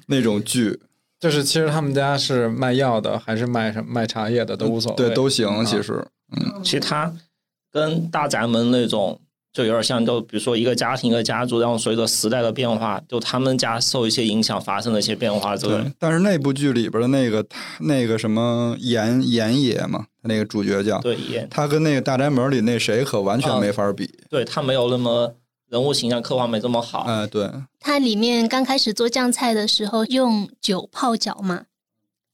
[0.06, 0.80] 那种剧。
[1.20, 5.62] 就是其实他们家是卖药的，还是卖什卖茶叶的都无所谓，对，都行。
[5.66, 6.02] 其实，
[6.34, 7.14] 嗯，其实他
[7.70, 9.20] 跟大宅门那种。
[9.52, 15.56] 就有点像，就比如说一个家庭、一个家族，然后随着时代的变化，就他们家受一些影响，发生了一些变化。
[15.56, 17.44] 对，但是那部剧里边的那个
[17.80, 24.08] 那个什么严严爷嘛，他那个主角叫对严，他跟那个大宅门里那谁可完全没法比。
[24.28, 25.34] 对他没有那么
[25.68, 27.00] 人物形象刻画没这么好。
[27.00, 27.50] 哎，对。
[27.80, 31.64] 他里面刚开始做酱菜的时候用酒泡脚嘛，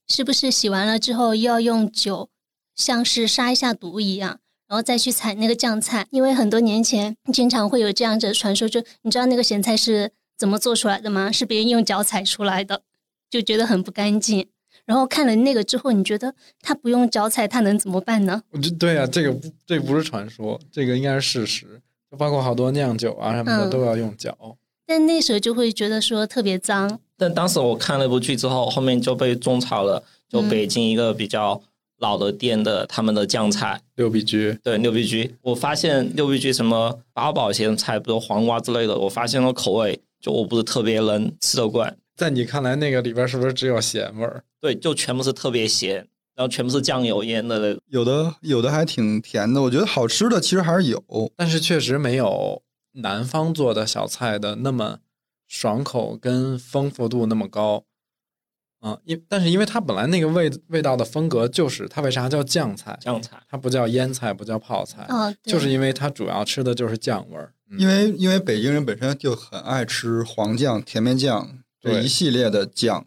[0.07, 2.29] 是不是洗完了之后又要用酒，
[2.75, 4.39] 像是杀一下毒一样？
[4.67, 11.31] 然后再去采那个酱菜，因为很多年前经常会有这样子的传说，就你知道那个咸菜是怎么做出来的吗？
[11.31, 12.81] 是别人用脚踩出来的，
[13.29, 14.45] 就觉得很不干净。
[14.85, 18.43] 然后看了那个之后，你觉得他不用脚踩，他能怎么办呢？
[18.51, 21.81] 我觉对啊，这个不这不是传说，这个应该是事实。
[22.11, 24.57] 就包括好多酿酒啊什么的都要用脚。
[24.85, 26.99] 但那时候就会觉得说特别脏。
[27.17, 31.61] 但当时我看那部剧之后，后面就被种草了，就北京一个比较。
[31.99, 41.97] 老的店的他们的酱菜六必居，对六必居，我发现六必居什么八宝咸菜，比如黄瓜之类的，我发现了口味就我不是特别能吃得惯。
[42.15, 44.43] 在你看来，那个里边是不是只有咸味儿？
[44.59, 45.95] 对，就全部是特别咸，
[46.35, 47.77] 然后全部是酱油腌的。
[47.89, 51.03] 有的有的还挺甜的，我觉得好吃的其实还是有，
[51.35, 52.61] 但是确实没有
[52.93, 54.97] 南方做的小菜的那么
[55.47, 57.83] 爽口跟丰富度那么高。
[58.87, 62.97] 啊，因但是因为它本来那个味味道的风格就是它为啥叫酱菜？
[63.01, 67.53] 酱菜它不叫腌菜，不叫泡菜，啊，就是因为它主要吃的就是酱味儿。
[67.77, 73.05] 因为因为北京人本身就很爱吃黄酱、甜面酱这一系列的酱，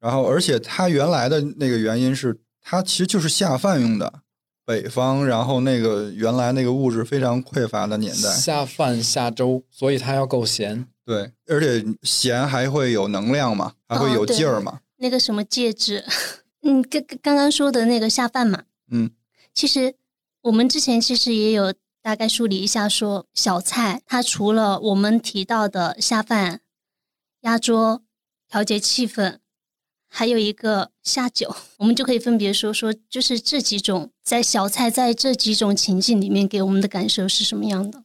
[0.00, 4.20] 然后而且它原来的那个原因是它其实就是下饭用的。
[4.66, 10.86] 北方，然后那个原来那个物质非常匮乏的年代，下饭下粥，所以它要够咸。
[11.04, 14.78] 对，而且咸还会有能量嘛，还会有劲儿嘛。
[15.02, 16.04] 那个什么戒指，
[16.62, 19.10] 嗯，刚刚刚说的那个下饭嘛，嗯，
[19.54, 19.94] 其实
[20.42, 26.60] 我们之前其实也有大概梳理一下，说小菜它除了我们提到的下饭、
[27.40, 28.02] 压桌、
[28.46, 29.38] 调节气氛，
[30.06, 38.04] 还有一个下酒，我们就可以分别说说，就是这几种在小菜在这几种情境里面给我们的感受是什么样的？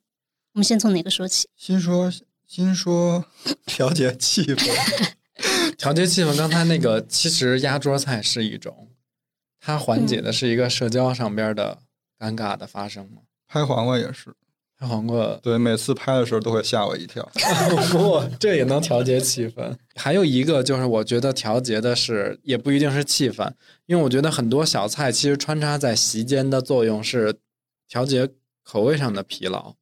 [0.54, 1.50] 我们先从哪个说起？
[1.58, 2.10] 先说
[2.48, 3.26] 先说
[3.68, 5.14] 调节气氛。
[5.78, 8.90] 调节气氛，刚才那个其实压桌菜是一种，
[9.60, 11.80] 它缓解的是一个社交上边的
[12.20, 13.22] 尴尬的发生嘛。
[13.48, 14.34] 拍黄瓜也是，
[14.78, 17.24] 拍黄瓜对，每次拍的时候都会吓我一跳。
[17.92, 19.76] 不，这也能调节气氛。
[19.96, 23.52] 还有一个就是，我觉得调节的是也不一定是气氛，
[23.86, 27.36] 因为我觉得很多小菜其实穿插在席间的作用是
[27.88, 28.30] 调节
[28.64, 29.76] 口味上的疲劳。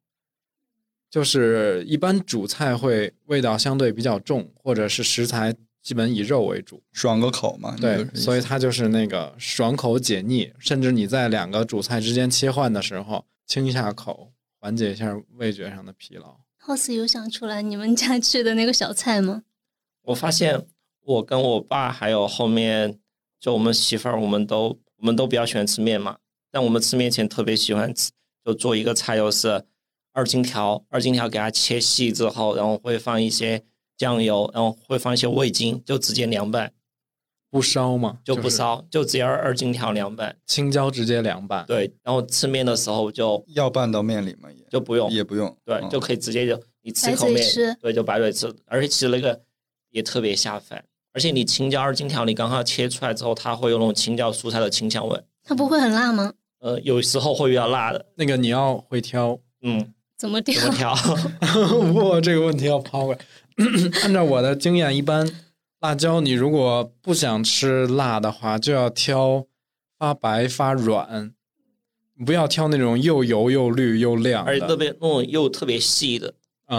[1.09, 5.53] 就是一般主菜会味道相对比较重，或者是食材
[5.84, 7.75] 基本以肉为主，爽个口嘛。
[7.79, 16.38] 对，所以它就是那个爽口解腻，甚至你在两个主菜之间切换的时候清一下口，缓解一下味觉上的疲劳。
[16.65, 19.43] House 有想出来你们家 吃的那个小菜吗？
[20.03, 20.65] 我发现
[21.01, 22.97] 我跟我爸还有后面
[23.39, 26.17] 就我们媳妇儿，我们都我们都比较喜欢吃面嘛。
[26.49, 28.11] 但我们吃面前特别喜欢吃，
[28.45, 29.65] 就做一个菜，就是
[30.13, 30.86] 二荆条。
[30.89, 33.63] 二荆条给它切细之后，然后会放一些
[34.04, 36.72] 酱油，然后会放一些味精，就直接凉拌。
[37.49, 38.18] 不烧嘛？
[38.24, 40.36] 就不烧，就直接二荆条凉拌。
[40.47, 41.64] 青椒直接凉拌。
[41.68, 44.49] 对，然后吃面的时候就要拌到面里吗？
[44.51, 45.56] 也就不用，也不用。
[45.64, 47.45] 对，就可以直接就你吃口面，
[47.80, 48.51] 对，就白水吃。
[48.66, 49.39] 而且其实那个
[49.91, 50.84] 也特别下饭。
[51.14, 55.22] 而且你青椒二荆条，你刚刚切出来之后，它会有那种青椒蔬菜的清香味。
[55.43, 56.34] 它不会很辣吗？
[56.60, 58.04] 呃，有时候会比较辣的。
[58.16, 60.60] 那个你要会挑，嗯，怎么挑？
[60.60, 60.95] 怎么挑？
[61.93, 63.20] 我，这个问题要抛过来。
[64.04, 65.30] 按照我的经验，一般。
[65.80, 69.45] 辣椒，你如果不想吃辣的话，就要挑
[69.99, 71.34] 发白发软，
[72.26, 76.34] 不要挑那种又油又绿又亮，而且特别那种又特别细的，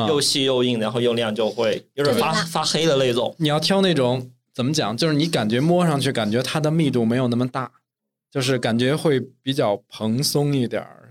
[0.08, 3.36] 又细又硬，然后又亮，就会有点发发黑的那种。
[3.38, 4.96] 你要挑那种怎么讲？
[4.96, 7.70] 就是你感觉摸上去感觉它的密度没有那么大，
[8.30, 11.03] 就是感觉会比较蓬松一点儿。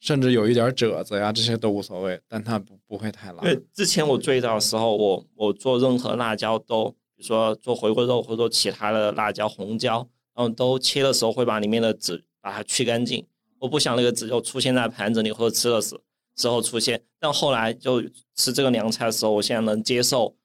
[0.00, 3.42] 甚至有一点褶子呀，这些都无所谓，但它不不会太辣。
[3.42, 13.26] 对，之前我最早的时候，我我做任何辣椒都，比如说做回锅肉或者其他的辣椒、红椒，然后都切的时候会把里面的籽把它去干净。
[13.58, 15.98] 我不想那个籽就出现在盘子里或者吃的时
[16.36, 17.02] 时候出现。
[17.18, 18.00] 但后来就
[18.36, 20.36] 吃这个凉菜的时候，我现在能接受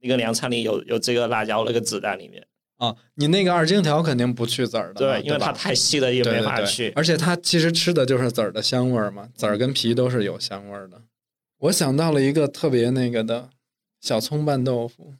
[0.00, 2.46] 那个凉菜里有有这个辣椒那个籽在里面。
[2.82, 6.90] 啊，你那个二荆条肯定不去籽儿的，对，因为它太细了也没法去。
[6.96, 11.00] 而且它其实吃的就是籽儿的香味儿嘛，籽儿跟皮都是有香味儿的。
[11.60, 13.50] 我想到了一个特别那个的
[14.00, 15.14] 小葱拌豆腐，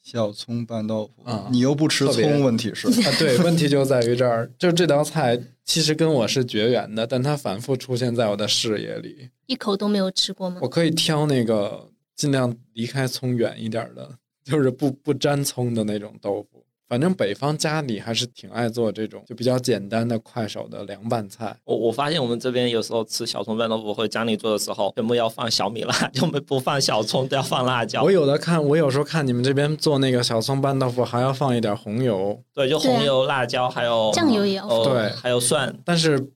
[0.00, 10.60] 小葱拌豆腐啊，你又不吃葱，问题是啊，对，问题就在于这儿，就这道菜其实跟我是绝缘的，但它反复出现在我的视野里，一口都没有吃过吗？
[10.62, 14.08] 我可以挑那个尽量离开葱远一点的，
[14.44, 16.64] 就是不不沾葱的那种豆腐。
[16.88, 21.54] 反正北方家里还是挺爱做这种就比较简单的快手的凉拌菜。
[21.64, 28.02] 我我发现我们这边有时候吃小葱拌豆腐或者家里做的时候，全部要放小米辣，就不不放小葱，都要放辣椒。
[28.02, 32.42] 我有的看，我有时候看你们这边做那个小葱拌豆腐，还要放一点红油。
[32.54, 34.66] 对，就红油、辣椒，还有酱油也要。
[34.84, 35.78] 对，还有蒜。
[35.84, 36.30] 但是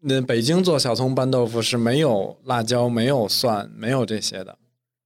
[0.00, 4.56] 那北京做小葱拌豆腐是没有辣椒、没有蒜、没有这些的，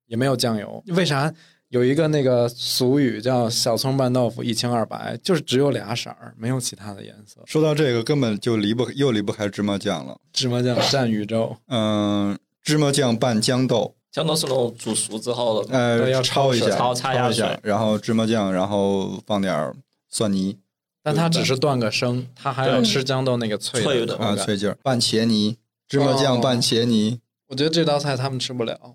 [0.06, 0.84] 也没有酱油。
[0.88, 1.34] 为啥？
[1.74, 7.40] 有一个那个俗语叫“小葱拌豆腐一清二白”，就是只有俩色儿，没有其他的颜色。
[7.46, 10.16] 说到这个，根本就离不又离不开芝麻酱了。
[10.32, 11.56] 芝麻酱占宇宙。
[11.66, 19.74] 嗯，芝麻酱拌豇豆，豇豆是那种煮熟之后的，呃，要焯一下，焯焯一下，然后芝麻酱，然后放点
[20.08, 20.56] 蒜泥。
[21.02, 24.78] 但它只是断个生，它还要吃豇豆那个脆的啊脆劲儿。
[24.80, 25.56] 拌茄泥，
[25.88, 27.18] 芝麻酱拌茄泥，
[27.48, 28.94] 我觉得这道菜他们吃不了。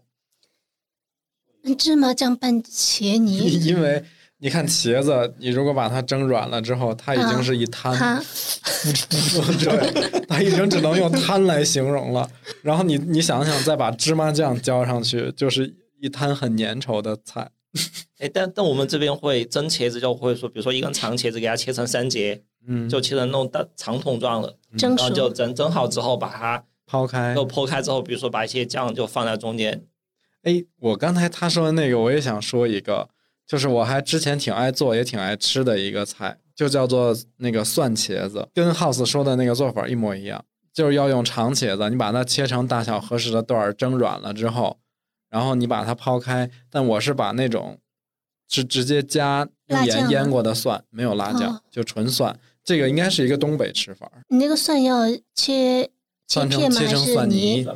[1.78, 4.04] 芝麻酱拌茄泥， 因为
[4.40, 7.94] 你看茄子，你如果把它蒸软了之后，它已经是一滩，
[9.60, 12.30] 对，它已经只能用滩来形容了。
[12.62, 17.50] 然后你你想想，再把芝麻酱浇上去，就是一滩很粘稠的菜。
[18.20, 29.84] 哎，但但我们这边会蒸茄子，就会说，比如说一根长茄子，给它切成三节，嗯，就切成那种大长筒状的，蒸然后就蒸蒸好之后，把它抛开，就剖开之后，比如说把一些酱就放在中间。
[30.44, 33.10] 哎，我刚才他说的那个，我也想说一个，
[33.46, 44.80] 就是我还之前挺爱做，也挺爱吃的一个菜，就叫做那个蒜茄子，跟 House 说的那个做法一模一样，就是要用长茄子，你把它切成大小合适的段儿，蒸软了之后，
[45.30, 47.78] 然后你把它抛开，但我是把那种
[48.48, 54.10] 是直接加用盐腌过的蒜，没有辣酱，就纯蒜，这个应该是一个东北吃法。
[54.30, 55.90] 你那个蒜要切
[56.28, 56.80] 切片吗？
[56.80, 57.68] 还是泥？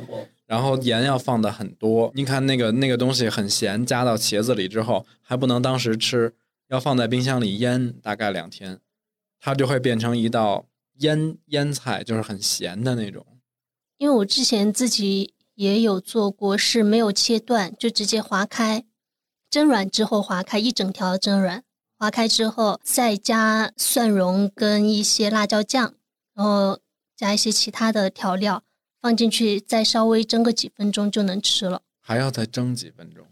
[0.46, 6.34] 然后盐要放的很多，你看那个那个东西很咸，加到茄子里之后还不能当时吃，
[6.68, 8.78] 要放在冰箱里腌大概两天，
[9.40, 10.66] 它就会变成一道
[10.98, 13.24] 腌腌菜，就是很咸的那种。
[13.96, 18.84] 因为我之前自己也有做过，是没有切断，就直接划开，
[19.48, 21.62] 蒸软之后划开一整条蒸软，
[21.96, 25.94] 划开之后再加蒜蓉跟一些辣椒酱，
[26.34, 26.80] 然后
[27.16, 28.62] 加一些其他的调料。
[29.04, 31.82] 放进去，再稍微蒸个几分钟就能吃了。
[32.00, 33.26] 还要再蒸几分钟，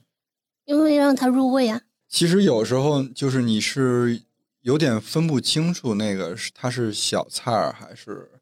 [0.67, 1.81] 因为让它入味啊。
[2.11, 4.21] 其实有时候就是你是
[4.61, 8.33] 有点分不清楚那个是它是小菜还是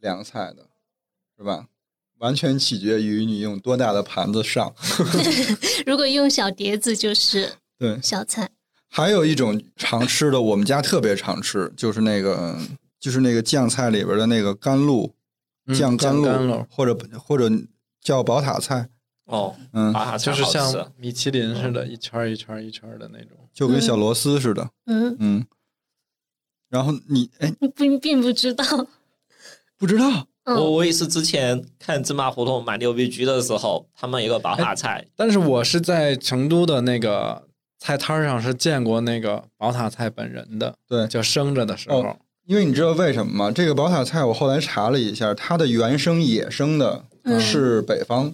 [0.00, 0.66] 凉菜的，
[1.38, 1.68] 是吧？
[2.18, 4.74] 完全取决于你用多大的盘子上。
[5.86, 8.50] 如果用小碟子就是对小菜。
[8.88, 12.58] 还有一种常吃的，我们家特别常吃，就是那个
[12.98, 15.14] 就是那个酱菜里边的那个甘露。
[15.74, 17.50] 酱干露，或者或者
[18.00, 18.88] 叫宝塔菜，
[19.24, 24.70] 哦，嗯，就是像米其林似的，一圈一圈一圈的那种，就跟小螺丝似的。
[24.86, 25.46] 嗯嗯。
[26.68, 28.64] 然后你哎，并并不知道，
[29.78, 30.26] 不知道。
[30.44, 35.04] 我我也是之前看芝麻胡同买六必居的时候，他们一个宝塔菜。
[35.16, 37.48] 但是我是在成都的那个
[37.78, 42.16] 菜摊上是见过那个宝塔菜本人的，对，就生着的时候。
[42.46, 43.50] 因为你知道为什么吗？
[43.50, 47.04] 这个宝塔菜我后来查了一下，它的原生野生的
[47.40, 48.32] 是北方，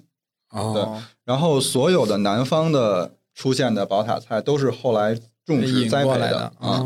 [0.50, 0.86] 对，
[1.24, 6.84] 然后所有的南方的出现的宝塔菜都是后来种植栽培的啊。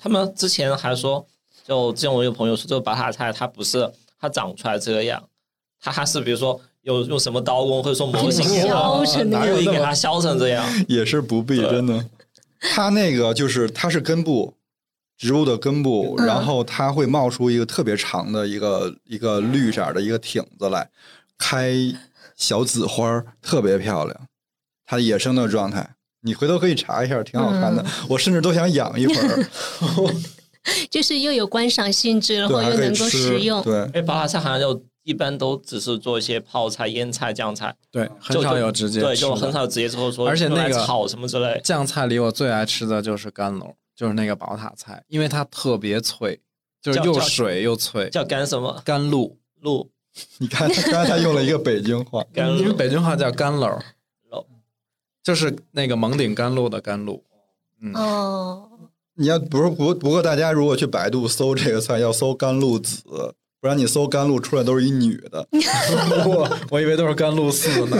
[0.00, 1.26] 他们之前还说，
[1.66, 3.90] 就之前我有朋友说，这个宝塔菜它不是
[4.20, 5.20] 它长出来这个样，
[5.80, 8.68] 它还是比如说有用什么刀工或者说模型削
[9.04, 12.06] 成那样，给它削成这样，也是不必真的。
[12.60, 14.54] 它那个就是它是根部。
[15.16, 20.90] 植物的根部，然后它会冒出一个特别长的一个一个绿色的一个挺子来，
[21.38, 21.72] 开
[22.36, 24.28] 小紫花，特别漂亮。
[24.86, 27.84] 它野生的状态，你回头可以查一下，挺好看的。
[28.08, 29.44] 我甚至都想养一会儿。
[30.90, 33.62] 就是又有观赏性质，然后又能够食用。
[33.62, 41.60] 对，哎，巴塔菜好像就一般都只是做一些泡菜、腌菜、酱菜，对，很少有直接对，就很少有直接做说，而且那个炒什么之类。
[41.62, 43.74] 酱菜里我最爱吃的就是干楼。
[43.94, 46.40] 就是那个宝塔菜，因为它特别脆，
[46.82, 48.08] 就是又水又脆。
[48.10, 48.82] 叫甘什么？
[48.84, 49.90] 甘露露。
[50.38, 53.78] 你看，刚才他用了一个北京话， 因为北京话叫甘露，
[55.22, 57.24] 就是那个蒙顶甘露的甘露。
[57.94, 58.70] 哦。
[59.16, 63.02] 你要不是不不过大家如果去百度搜这个菜，要搜甘露子，
[63.60, 65.46] 不然你搜甘露出来都是一女的。
[66.26, 67.96] 我我以为都是甘露寺呢。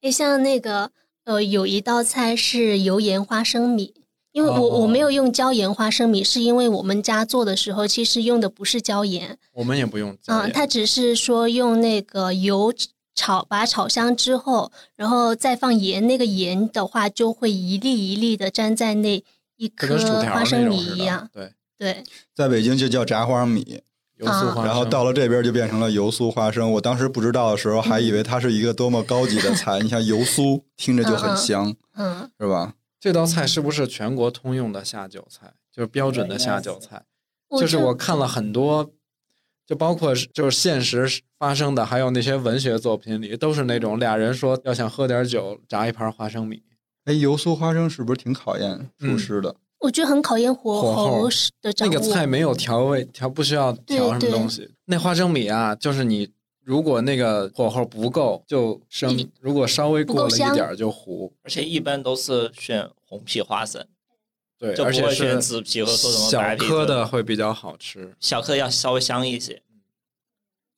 [0.00, 0.90] 你像那个。
[1.30, 3.94] 呃，有一道菜是油盐花生米，
[4.32, 10.10] 因为我我没有用椒盐花生米，是因为我们家做的时候其实用的不是椒盐，我们也不用。
[10.26, 12.74] 啊，它只是说用那个油
[13.14, 19.22] 炒，把它炒香之后，然后再放盐，那个盐的话就会一粒一粒的粘在那
[19.56, 21.30] 一颗花生米一样。
[21.32, 22.02] 对对，
[22.34, 23.80] 在北京就叫炸花生米。
[24.20, 26.70] 油酥花生然后到了这边就变成了油酥花生。
[26.72, 29.78] 我当时不知道的时候，还以为它是一个多么高级的菜。
[29.82, 32.74] 你像油酥，听着就很香，嗯，是吧？
[33.00, 35.54] 这道菜是不是全国通用的下酒菜？
[35.72, 37.02] 就是标准的下酒菜。
[37.58, 38.90] 就是我看了很多，
[39.66, 41.08] 就包括就是现实
[41.38, 46.62] 发生的，还有那些文学作品里，都是那种俩人说要想喝点酒，炸一盘花生米。
[47.06, 49.56] 哎，油酥花生是不是挺考验厨师的？
[49.80, 51.28] 我觉得很考验火候
[51.60, 51.94] 的掌握。
[51.94, 54.70] 那个菜没有调味，调不需要调什么东西。
[54.84, 56.30] 那花生米啊，就是你
[56.62, 61.32] 如果那个火候不够就生，如果稍微过了一点就糊。
[61.42, 63.84] 而且一般都是选红皮花生，
[64.58, 69.62] 对，而且选紫皮和说什么小颗的会比较好吃，小颗要稍微香一些。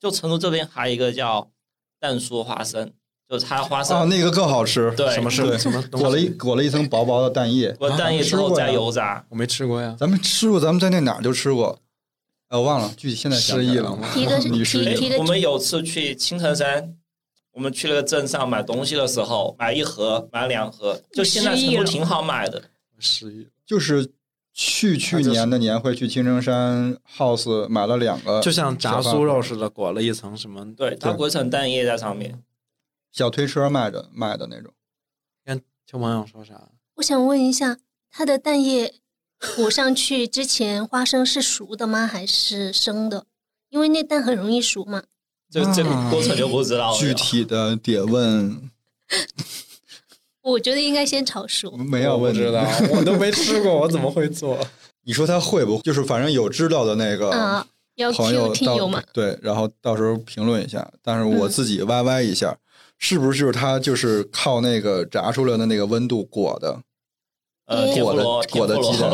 [0.00, 1.50] 就成都这边还有一个叫
[2.00, 2.92] 蛋酥花生。
[3.28, 4.92] 就它花生啊，那个更好吃。
[4.94, 5.82] 对，什么是什么？
[5.90, 9.24] 裹了一裹了一层薄薄的蛋液，裹蛋液之后加油炸。
[9.30, 9.96] 我没吃过呀。
[9.98, 11.78] 咱们吃过，咱们在那哪儿就吃过。
[12.48, 14.06] 哎，我忘了具体现在 失忆了吗？
[14.12, 15.16] 提个提个。
[15.18, 16.94] 我们有次去青城山，
[17.52, 22.62] 我们去了个镇上买东西的时候，买一盒，买两盒，就现在成都挺好买的。
[22.98, 23.48] 失忆。
[23.66, 24.06] 就是
[24.52, 30.74] 去去年的年会去青城山 house 买了两个，就像炸酥肉似的，裹了一层什么？
[30.76, 32.38] 对，它裹一层蛋液在上面。
[33.12, 34.72] 小推车卖的卖的那种，
[35.44, 36.70] 看听网友说啥？
[36.94, 37.76] 我想问一下，
[38.10, 38.94] 它的蛋液
[39.54, 42.06] 裹上去之前，花生是熟的吗？
[42.06, 43.26] 还是生的？
[43.68, 45.02] 因为那蛋很容易熟嘛。
[45.50, 46.98] 这这个过程就不知道了。
[46.98, 48.70] 具体的得问。
[50.40, 51.76] 我觉得应该先炒熟。
[51.76, 54.58] 没有，我知道，我都没吃过，我怎么会做？
[55.04, 55.78] 你说他会不？
[55.82, 57.30] 就是反正有知道的那个
[58.14, 60.90] 朋友到对，然后到时候评论一下。
[61.02, 62.56] 但是我自己 YY 一下。
[63.02, 66.78] 是不是就是它就是靠那个炸出来的那个温度裹的？
[67.66, 69.12] 呃，裹的裹的鸡蛋。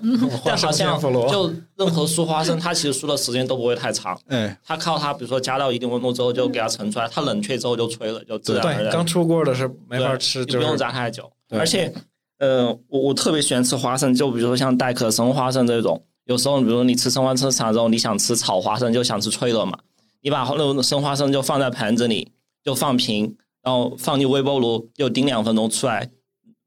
[0.44, 0.98] 但好像
[1.28, 4.18] 就任何酥花生，它其实酥的时间都不会太长。
[4.28, 8.92] 哎，它靠它，比如说加到一定温度之后，就给它盛出来，它冷却之后就脆了，就自然而然。
[8.92, 11.30] 刚出锅的是没法吃，就不用炸太久。
[11.50, 11.92] 而且，
[12.38, 19.78] 呃，我我特别喜欢吃花生，就比如说像带壳生花生这种，有时候比如你吃生花生之后，你想吃炒花生，就想吃脆的嘛，
[20.22, 22.30] 你把那种生花生就放在盘子里。
[22.64, 26.10] 就放平，然后放进微波炉，就叮两分钟出来，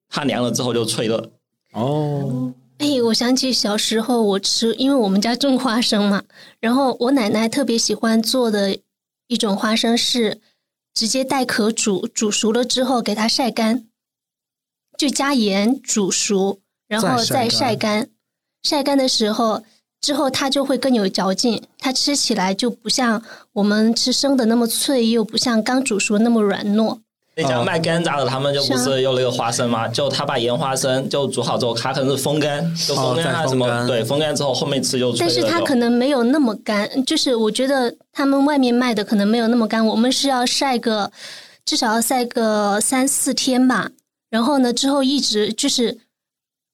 [0.09, 1.31] 它凉了之后就脆了。
[1.73, 6.23] 哦，哎，我想起小时候我吃，因为我们家种花生嘛，
[6.59, 8.77] 然后我奶奶特别喜欢做的
[9.27, 10.39] 一种花生是
[10.93, 13.87] 直接带壳煮，煮熟了之后给它晒干，
[14.97, 18.09] 就加盐煮熟，然后再晒干。
[18.63, 19.63] 晒干的时候。
[20.03, 23.23] 之后它就会更有嚼劲，它吃起来就不像
[23.53, 26.99] 我们吃生的那么脆，又不像刚煮熟那么软糯。
[27.35, 29.87] 那家卖干炸的，他们就不是用那个花生吗？
[29.87, 33.87] 就他把盐花生就煮好之后，他可能是风干，就风干什么？
[33.87, 39.83] 对，风干之后后面吃就但是它可能没有那么干，就是我觉得他们外面卖的可能没有那么干。
[39.83, 41.11] 我们是要晒个
[41.65, 43.89] 至少要晒个三四天吧，
[44.29, 45.97] 然后呢之后一直就是，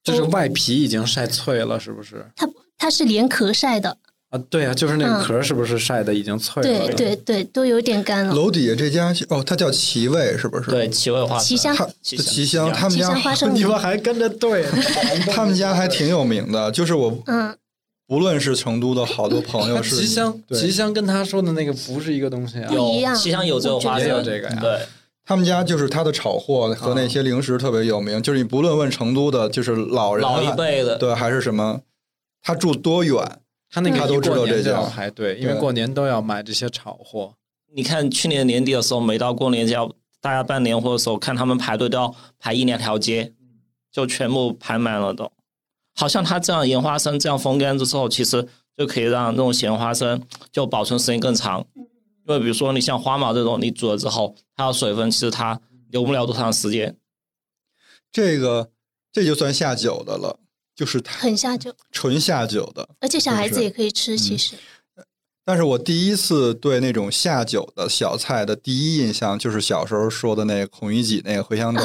[0.04, 2.26] 就是外皮已经晒脆了，是不是？
[2.36, 2.46] 它
[2.80, 3.98] 它是连壳晒的。
[4.30, 6.88] 啊，对啊，就是那个壳是不是晒的已经脆了？
[6.88, 8.34] 对对对，都有点干了。
[8.34, 10.70] 楼底下这家哦，它叫奇味，是不是？
[10.70, 14.64] 对，奇味花奇香，奇香，他们家花生你们还跟着对，
[15.34, 16.72] 他们家还挺有名的。
[16.72, 17.58] 就是我，嗯，
[18.06, 23.16] 不论是成都的好多朋友，是奇香，奇香跟他说的那个不是一个东西啊，不一样。
[23.16, 24.58] 奇香有这个花生，也有这个呀。
[24.62, 24.80] 对，
[25.26, 28.22] 他们家就是他的炒货和那些零食特别有名。
[28.22, 31.82] 就是你不论问成都的，就是老人老一辈的，对，还是什么，
[32.42, 33.42] 他住多远？
[33.72, 37.36] 他那个都知道这要排队，因为过年都要买这些炒货。
[37.72, 39.88] 你看去年年底的时候，每到过年就要
[40.20, 43.32] 大家办年货的时候，看他们排队都要排一两条街，
[43.92, 45.32] 就全部排满了都。
[45.96, 50.20] 好像他这样盐花生这样风干之后，其实就可以让那种咸花生
[50.52, 51.64] 就保存时间更长。
[51.76, 51.86] 因
[52.34, 55.62] 为比如说你像花毛这种，你煮了之后，它的水分其实它
[55.92, 56.98] 留不了多长时间。
[58.12, 58.72] 这个
[59.12, 60.40] 这就算下酒的了。
[60.80, 64.18] 就是很下酒，纯下酒的，而且小孩子也可以吃。
[64.18, 64.56] 其实，
[65.44, 71.82] 但是我第一次对那种下酒的小菜的第一印象，就是小时候说的那个孔乙己那个茴香豆，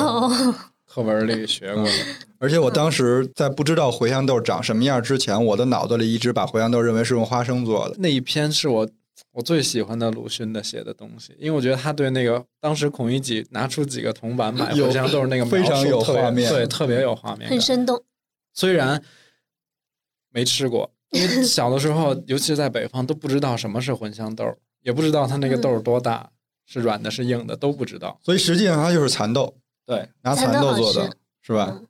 [0.87, 1.91] 课文里学过的。
[2.39, 7.97] 而且我当时在不知道茴香豆长什么样之前，我的脑子里一直把茴香豆认为是用花生做的。
[7.99, 8.89] 那一篇是我
[9.33, 18.01] 我最喜欢的鲁迅的写的东西，因为我觉得他对那个当时孔乙己拿出几个铜板买茴香豆那个非常有画面，对，特别有画面，很生动。
[18.55, 19.03] 虽然
[20.31, 26.31] 没吃过，因为 小的时候，尤其是在北方，都不知道什么是茴香豆，也不知道它那个豆多大，
[26.65, 28.19] 是软的，是硬的，都不知道。
[28.23, 31.83] 所以实际上它就是蚕豆，对，拿蚕豆做的，是吧？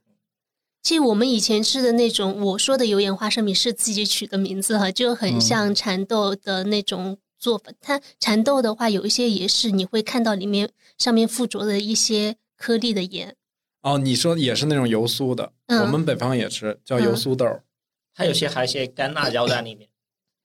[0.82, 7.72] 其实我们以前吃的那种，我说的油盐花生米是自己取的名字哈，就很像蚕豆的那种做法。
[7.80, 13.34] 它蚕豆的话，有一些也是你会看到里面上面附着的一些颗粒的盐。
[13.84, 17.46] 哦，你说也是那种油酥的，我们北方也吃，叫油酥豆，
[18.14, 19.86] 它有些还有些干辣椒在里面。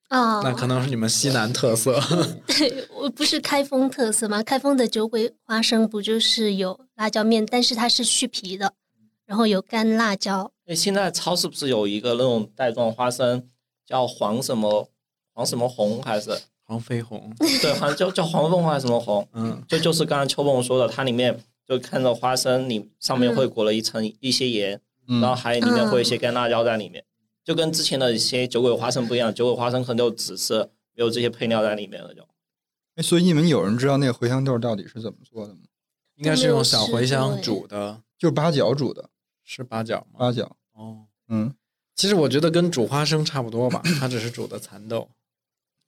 [0.09, 1.97] 哦，那可能是你们西南特色。
[2.45, 4.43] 对，我不是开封特色吗？
[4.43, 8.73] 开封的酒鬼花生不就是有辣椒面，但是它是去皮的，
[9.25, 10.51] 然后有干辣椒。
[10.65, 13.47] 哎，现在超市不是有一个那种袋装花生，
[13.85, 14.89] 叫黄什么
[15.33, 17.33] 黄什么红还是黄飞鸿？
[17.61, 19.25] 对，好像叫叫黄凤还是什么红？
[19.31, 21.39] 嗯，就就是刚刚秋梦说的，它里面。
[21.69, 27.05] 就看到花生，你上面会裹了一层一些盐，然后还里面会有一些干辣椒在里面，
[27.43, 29.31] 就跟之前的一些酒鬼花生不一样。
[29.31, 32.27] 酒鬼花生可能就只是没有这些配料在里面了，就。
[32.95, 35.59] 哎，所以你们有人知道那个茴香豆到底是怎么做的吗？
[36.15, 39.07] 应该是用小茴香煮的，就是八角煮的，
[39.43, 40.17] 是八角吗？
[40.17, 40.57] 八角。
[40.73, 41.53] 哦，嗯，
[41.93, 45.07] 其实我觉得跟煮花生差不多吧，它只是煮的蚕豆。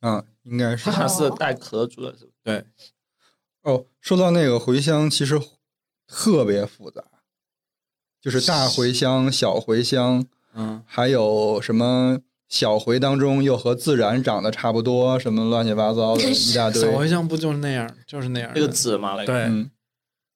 [0.02, 0.86] 啊，应该是。
[0.86, 2.32] 它还是带壳煮的，是吧？
[2.44, 2.66] 对。
[3.64, 5.42] 哦，说到那个茴香，其实。
[6.14, 7.02] 特别复杂，
[8.22, 16.82] 就是大茴香、小茴香，嗯，还有什么小茴当中又和自然长得差不多，什么乱七八糟的一大堆。
[16.84, 18.52] 小茴香不就是那样，就是那样。
[18.54, 19.70] 那个籽嘛，那个对，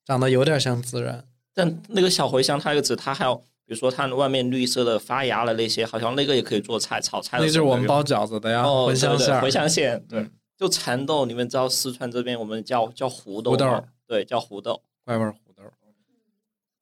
[0.05, 1.25] 长得有点像自然。
[1.53, 7.37] 但那个小茴香，它那个籽，它还有，比如说它外面绿色的发芽了那些，好像那个也可以做菜、炒菜。
[7.39, 9.35] 那就是我们包饺子的呀，茴香馅。
[9.41, 15.25] 茴香馅，对，就蚕豆，你们知道四川这边我们叫叫胡豆，胡豆，对，叫胡豆，怪味。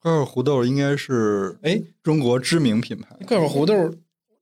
[0.04, 3.16] 怪味胡豆应该是哎中国知名品牌。
[3.26, 3.74] 怪味胡豆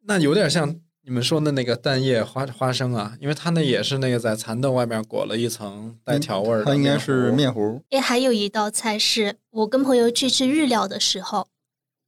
[0.06, 6.66] 那有点像你们说的那个蛋液花花生啊，因为它那也是那个在蚕豆外面裹了一层带调味的。
[6.66, 7.80] 它应该是面糊。
[7.92, 11.48] 哎，还有一道菜是我跟朋友去吃日料的时候，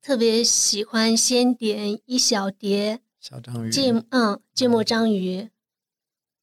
[0.01, 5.49] 特别喜欢先点一小碟小章鱼芥嗯芥末章鱼。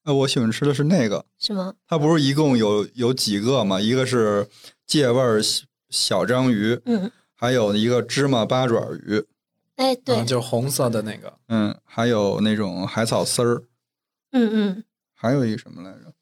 [0.04, 1.26] 呃，我喜欢吃的是那个。
[1.40, 1.74] 是吗？
[1.88, 3.80] 它不是一共有有几个嘛？
[3.80, 4.48] 一个是
[4.86, 5.42] 芥味儿。
[5.90, 9.24] 小章鱼，嗯，还有一个芝麻八爪鱼，
[9.76, 13.62] 哎，对，就是红色的那个，嗯，还有那种海草丝儿，
[14.32, 14.84] 嗯嗯，
[15.14, 16.12] 还有一个什么来着？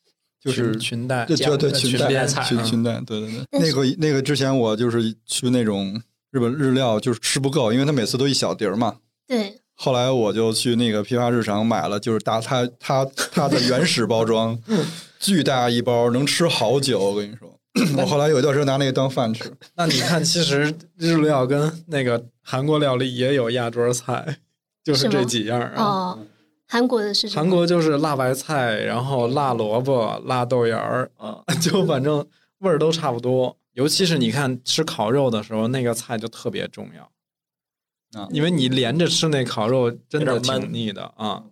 [0.40, 6.00] 就是裙带，对对对，裙带，裙裙带，对对对，那个那个之前我就是去那种
[6.30, 9.60] 日本日料，就是吃不够，因为他每次都一小碟儿嘛，对。
[9.80, 14.58] 后来我就去那个批发市场买了，就是大它它它的原始包装，
[15.20, 17.57] 巨大一包，能吃好久，我跟你说。
[17.96, 19.52] 我后来有一段时间拿那个当饭吃。
[19.76, 24.38] 那你看，其实日料跟那个韩国料理也有压桌菜，
[24.82, 25.82] 就是这几样啊。
[25.82, 26.18] 哦，
[26.66, 27.40] 韩国的是什么？
[27.42, 32.26] 韩国就是辣白菜，然后辣萝卜、辣豆芽儿，啊，就反正
[32.58, 33.56] 味儿都差不多。
[33.74, 41.44] 尤其是你看吃烤肉的时候，那个菜就特别重要啊，因为你连着吃那烤肉真的挺腻的啊。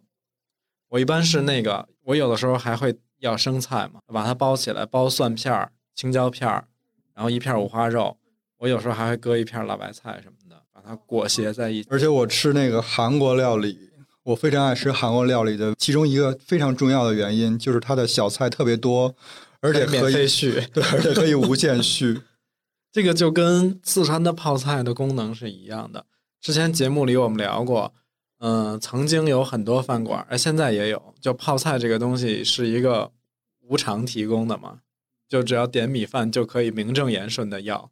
[0.88, 6.68] 我一般是那个，我有的时候还会要生菜嘛，把它包起来，包蒜片儿、青椒片儿，
[7.12, 8.16] 然后一片五花肉，
[8.58, 11.88] 我有时候还会搁一片辣白菜什么的，把它裹挟在一起。
[11.90, 13.90] 而且我吃那个韩国料理。
[14.26, 19.14] 我非常爱吃韩国料理的，其中一个非常重要的原因就是它的小菜特别多，
[19.60, 22.22] 而且可以续，对，而且可以无限续。
[22.90, 26.06] 这个就跟四川的泡菜的功能是一样的。
[26.40, 27.94] 之前节目里我们聊过，
[28.40, 33.12] 嗯，曾经有很多饭馆，而现在也有，就泡菜这个东西是一个
[33.60, 34.80] 无偿提供的嘛，
[35.28, 37.90] 就只要点米饭就可以名正言顺的要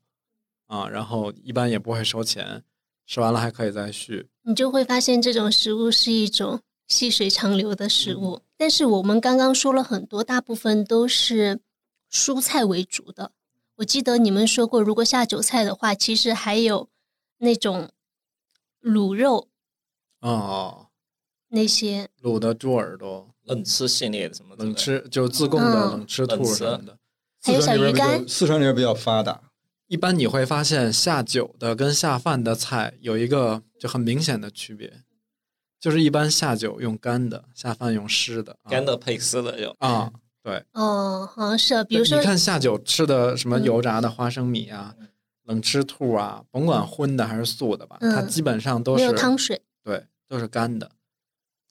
[0.66, 2.64] 啊，然后一般也不会收钱。
[3.07, 8.41] 吃完了还可以再续，你就会发现这种食物是一种细水长流的食物。
[8.57, 11.61] 但是我们刚刚说了很多，大部分都是
[12.11, 13.32] 蔬菜为主的。
[13.76, 16.89] 我记得你们说过，如果下酒菜的话，其实还有
[17.37, 17.91] 那种
[18.80, 19.49] 卤肉
[20.20, 20.87] 哦，
[21.49, 26.99] 那些卤的猪耳朵、冷吃系列的什么冷吃，就自贡的冷吃兔什么的，
[27.45, 28.26] 还有小鱼干。
[28.26, 29.40] 四川那边比较发达。
[29.86, 34.90] 一般你会发现下酒的跟下饭的菜有一个就很明显的区别，
[35.78, 40.11] 就是一般下酒用干的，下饭用湿的，干的配湿的有啊，
[40.42, 44.95] 对，哦，好像是，比如说你看下酒吃的什么油炸的花生米啊，
[45.45, 50.90] 冷吃兔啊，甭管荤的还是素的吧，它基本上都是没有汤水，对，都是干的，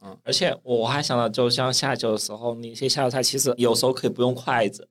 [0.06, 4.88] 嗯，而且我还想到，就像下酒的时候，那些下酒菜其实有时候可以不用筷子，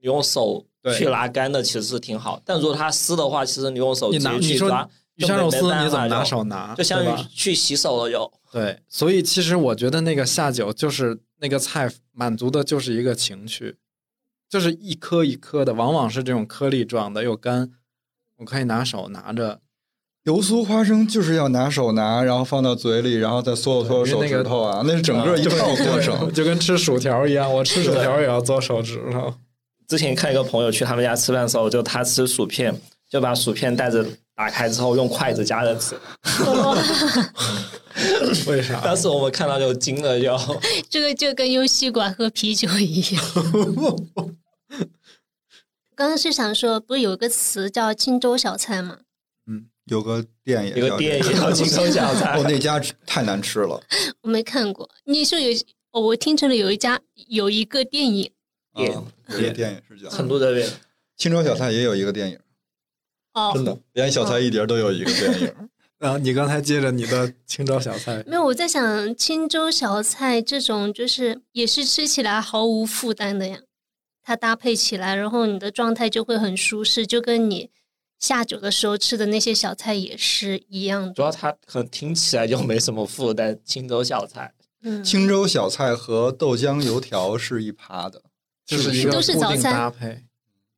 [0.00, 0.64] 用手。
[0.96, 6.74] 去拿干的其实是挺好，但如果它湿的话，其实你用手直接去抓，鱼香肉丝你怎么拿手拿？
[6.74, 8.32] 就相当于去洗手了又。
[8.50, 13.76] 对，所以其实我觉得那个下酒就是那个菜满足的就是一个情趣，
[14.48, 17.70] 就是一颗一颗的，往往是这种颗粒状的又干，
[18.38, 19.60] 我可以拿手拿着。
[20.22, 29.34] 油酥花生就是要拿手拿，然后放到嘴里，然后再嗦嗦手指头啊，那是整个一套过程，就跟吃薯条一样，我吃薯条也要做手指头。
[29.88, 32.78] 之前看一个朋友去他们家吃饭的时候，就他吃薯片，
[33.10, 35.98] 就把薯片袋子打开之后用筷子夹着吃。
[38.46, 38.78] 为啥？
[38.82, 40.60] 当时我们看到就惊了，就
[40.90, 43.24] 这个就跟用吸管喝啤酒一样。
[45.96, 48.98] 刚刚是想说，不是有个词叫青州小菜吗？
[49.46, 52.38] 嗯，有个店也有个店也叫青州小菜。
[52.38, 53.80] 哦，那家太难吃了。
[54.20, 54.86] 我没看过。
[55.04, 55.50] 你说有
[55.92, 58.30] 哦，我听成了有一家有一个电影。
[58.78, 60.62] 电个电影是叫很多的
[61.16, 62.38] 青州小菜也有一个电影，
[63.34, 63.76] 哦，真的？
[63.92, 65.54] 连小菜一碟都有一个电影。
[65.98, 73.58] 然 后你刚才接着你的青州小菜，没有我在想青州小菜这种就是也是吃起来毫无负担的呀，
[74.22, 77.70] 它搭配起来，然后你的状态就会很舒适，就跟你
[78.20, 81.12] 下酒的时候吃的那些小菜也是一样的。
[81.14, 88.22] 主要它可能听起来就没什么负担，青州小菜，嗯，青州小菜和豆浆油条是一趴的。
[88.68, 90.24] 就是一个固定搭配。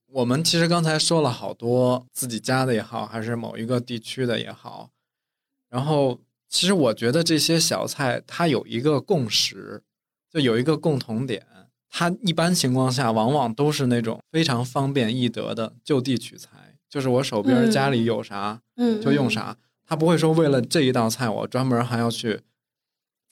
[0.06, 4.90] 我们其实刚才说了好多自己家的也好，还是某一个地区的也好。
[5.68, 9.82] 然后，其实我觉得这些小菜它有一个共识，
[10.32, 11.44] 就有一个共同点。
[11.88, 19.56] 它一般情况下往往都是那种非常方便易得的就地取材，就是我手边家里有啥，嗯，就用啥。
[19.84, 22.42] 他不会说为了这一道菜我专门还要去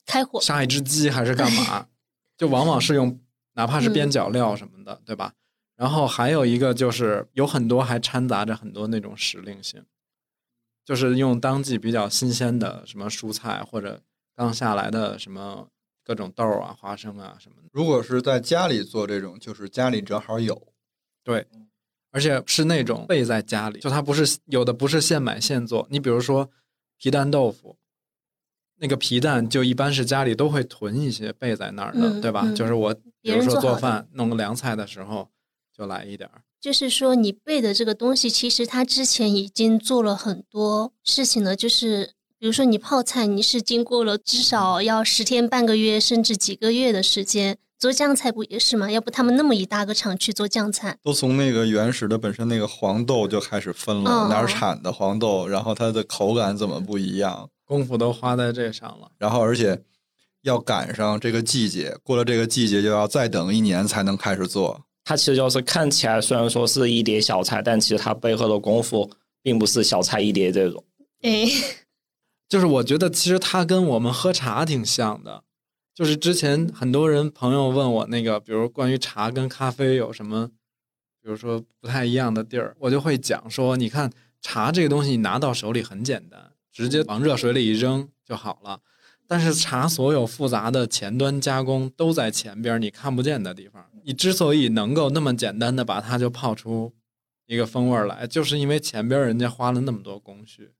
[0.04, 1.86] 开火杀一只鸡还是干嘛？
[2.36, 3.20] 就往往是用。
[3.58, 5.32] 哪怕是边角料什么的，对吧？
[5.74, 9.84] 然后还有一个就是有很多还掺杂着很多那种时令性，
[10.84, 14.00] 就是用当季比较新鲜的什么蔬菜或者
[14.36, 15.66] 刚下来的什么
[16.04, 17.68] 各种豆啊、花生啊什么的。
[17.72, 20.68] 如果是在家里做这种，就是家里正好有，
[21.24, 21.44] 对，
[22.12, 25.88] 而且是那种备在家里，就它不是有的不是现买现做。
[25.90, 26.48] 你比如说
[26.96, 27.76] 皮蛋豆腐。
[28.80, 32.48] 那个皮蛋就一般是家里都会囤一些备在那儿的，对吧？
[32.54, 32.94] 就是我
[33.32, 35.28] 比如说做饭弄个凉菜的时候
[35.76, 36.42] 就来一点儿。
[36.60, 41.54] 就是说你备的这个东西，其实它之前已经做了很多事情了。
[41.54, 47.56] 就是比如说你泡菜，你是经过了至少要十天半个月甚至几个月的时间。
[47.78, 48.90] 做酱菜不也是吗？
[48.90, 57.48] 要不他们那么一大个厂去做酱菜，都从那个原始的本身那个黄豆就开始分了哪儿产的黄豆，然后它的口感怎么不一样。
[57.64, 59.80] 功夫都花在这上了，然后而且
[60.48, 64.84] 要赶上这个季节，过了这个季节就要再等一年才能开始做。
[65.04, 69.10] 它其实就是看起来虽然说是一碟小菜，但其实它背后的功夫
[69.42, 70.84] 并不是小菜一碟这种。
[71.22, 71.46] 哎，
[72.48, 75.44] 就是我觉得其实它跟我们喝茶挺像的，
[75.94, 80.48] 就是之前很多人朋友问我那个，比如关于茶跟咖啡有什么，
[81.22, 88.80] 比如说不太一样的地儿，我就会讲说，你看茶这个东西，你拿到手里很简单，直接往热水里一扔就好了。
[89.28, 93.86] 但是茶所有复杂的前端加工都在前边你看不见的地方。
[94.02, 96.92] 你之所以能够那么简单的把它就泡出
[97.46, 100.72] 一个风味来，就是因为前边人家花了那么多工序，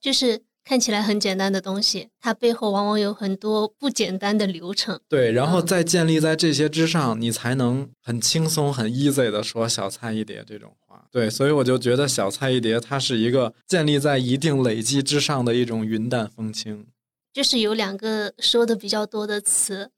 [0.00, 0.44] 就是。
[0.64, 5.00] 看起来很简单的东西，它背后往往有很多不简单的流程。
[5.08, 11.04] 对，然后再建立在这些之上，你才能很轻松、很 easy 的说“小菜一碟”这种话。
[11.10, 16.86] 对，所以我就觉得“小菜一碟”它是一个建立在一定累积之上的一种云淡风轻。
[17.32, 19.90] 就是有两个说的比较多的词，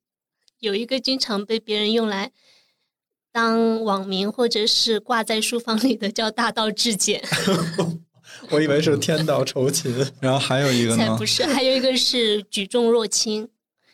[0.61, 2.31] 有一个经常被别人用来
[3.33, 7.23] 当网名或者是挂在书房里的，叫“大道至简”。
[8.51, 10.97] 我以为是天道酬勤， 然后还有一个呢？
[10.97, 13.49] 才不是，还有一个是举重若轻。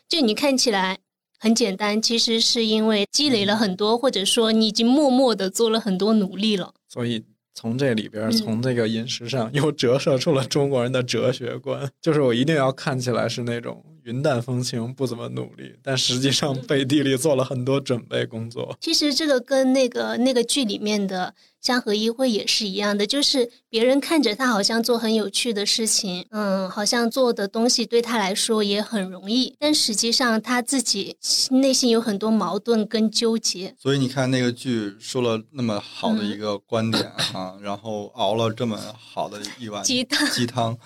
[0.07, 0.99] 就你看起来
[1.39, 6.73] 很简单，其实是因为积累了很多，或者说你已经默默的做了很多努力了。
[6.87, 7.23] 所以
[7.53, 13.83] 从这里边，从这个饮食上，又折射出了中国人的哲学观，就是我一定要看起来是那种。
[14.03, 18.77] 云淡风轻，不怎么努力，但实际上背地里做了很多准备工作。
[18.81, 31.15] 其实这个跟那个那个剧里面的江河一会也是一样的，就是别人看着他好像做很有趣的事情，嗯，好像做的东西对他来说也很容易，但实际上他自己
[31.51, 33.75] 内心有很多矛盾跟纠结。
[33.77, 40.77] 所以你看那个剧说了那么好的一个观点啊，然后熬了这么好的一碗鸡汤鸡汤。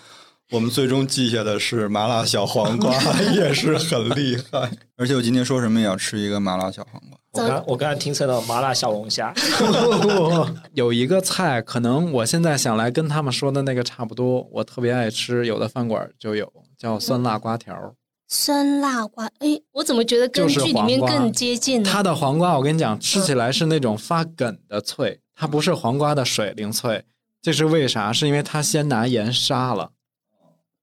[0.51, 2.93] 我们最终记下的是麻辣小黄瓜，
[3.33, 4.71] 也是很厉害。
[4.95, 7.17] 而且我今天说什么也要吃一个麻辣小黄瓜。
[7.31, 9.33] 我刚我刚才听成了麻辣小龙虾。
[10.73, 14.47] 有一个菜，可能我现在想来跟他们说的那个差不多。
[14.51, 17.95] 我特别爱吃，有的饭馆就有叫酸辣瓜条。
[18.27, 21.89] 酸辣瓜，哎，我怎么觉得跟剧里面更接近呢？
[21.91, 27.03] 它的黄瓜，我跟你讲，吃起来是那种发梗的脆，它不是黄瓜的水灵脆。
[27.41, 28.13] 这是为啥？
[28.13, 29.91] 是因为它先拿盐杀了。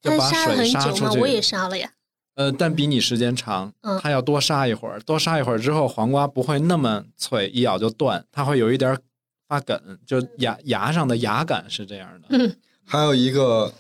[0.03, 1.91] 就把水杀出去，我也杀了呀。
[2.35, 4.99] 呃，但比你时间长，它要多杀一会儿。
[5.01, 8.99] 多杀一会儿之后，黄瓜不会那么脆，一咬就断，它会有一点
[9.47, 12.29] 发梗，就牙牙上的牙感是这样的。
[12.31, 13.73] 嗯， 还有一个，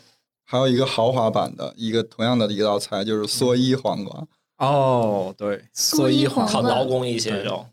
[0.45, 4.27] 还有一个豪华版的一个同样的一道菜，就是蓑衣黄瓜。
[4.59, 7.67] 哦，对，蓑衣黄瓜，靠劳工一些肉。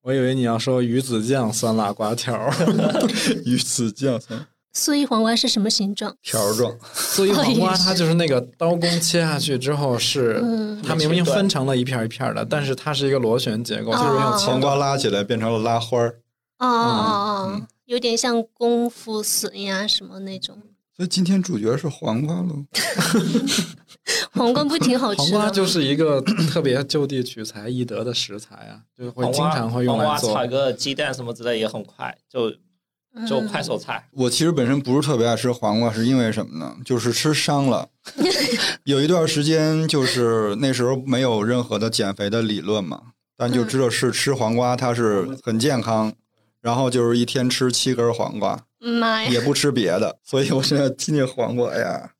[0.00, 2.50] 我以为你要说鱼子酱酸辣瓜条，
[3.44, 4.46] 鱼子酱酸。
[4.74, 6.14] 蓑衣黄瓜是什么形状？
[6.20, 6.76] 条状。
[6.92, 10.42] 素衣黄瓜它就是那个刀工切下去之后是，
[10.84, 16.18] 它明明分成了一片一片的，但是它是一个螺旋结构，就是用黄瓜拉起来变成了拉花儿。
[16.58, 20.60] 哦哦哦，有点像功夫笋呀什么那种。
[20.96, 22.64] 所以今天主角是黄瓜喽。
[24.32, 25.20] 黄瓜不挺好吃？
[25.20, 26.20] 黄瓜就是一个
[26.50, 30.34] 特别就地取材易得的食材啊，就会经常会用来做。
[30.34, 32.52] 炒个鸡蛋什么之类也很快就。
[33.28, 36.76] 就快手菜，我其实本身不是特别爱吃黄瓜，是因为什么呢？
[36.84, 37.88] 就是吃伤了。
[38.84, 43.00] 有一段时间，就是那时候没有任何的减肥的理论嘛，
[43.36, 46.12] 但就知道是吃黄瓜它是很健康，
[46.60, 52.10] 然后就是一天吃七根黄瓜，妈呀，也不吃别的，所以我现在听见黄瓜呀。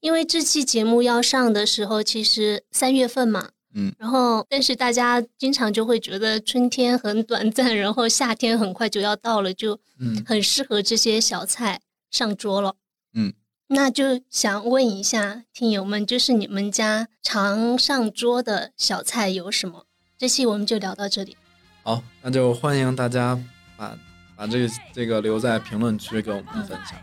[0.00, 3.50] 因为这期节目要上的时候，其实三月份嘛。
[3.74, 9.78] 嗯，然后，但是大家经常就会觉得春天很短暂，然后夏天很快就要到了，就
[10.24, 12.76] 很适合这些小菜上桌了。
[13.14, 13.32] 嗯，
[13.68, 19.86] 那就想问一下听友们，就是你们家常上桌的小菜有什么？
[20.16, 21.36] 这期我们就聊到这里。
[21.82, 23.36] 好，那就欢迎大家
[23.76, 23.98] 把
[24.36, 26.96] 把这个这个留在评论区给我们分享。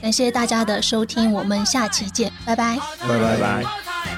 [0.00, 4.17] 感谢大家的收听，我们下期见，拜拜，拜拜拜。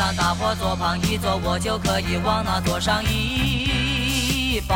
[0.00, 4.74] 让大火坐旁一坐，我就可以往那桌上一摆。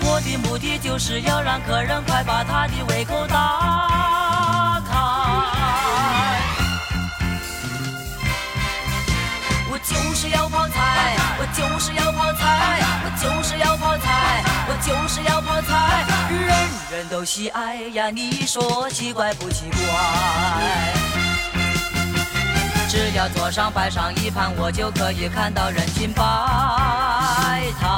[0.00, 4.98] 我的目的就是要让客人快把他的胃口打开。
[9.70, 14.42] 我就是要泡菜，我就是要泡菜，我就是要泡菜，
[14.82, 16.04] 就是要泡菜。
[16.30, 19.80] 人人都喜爱呀，你说奇怪不奇怪？
[22.88, 26.22] 只要桌上摆上一盘，我就可以看到人群摆
[27.80, 27.90] 摊。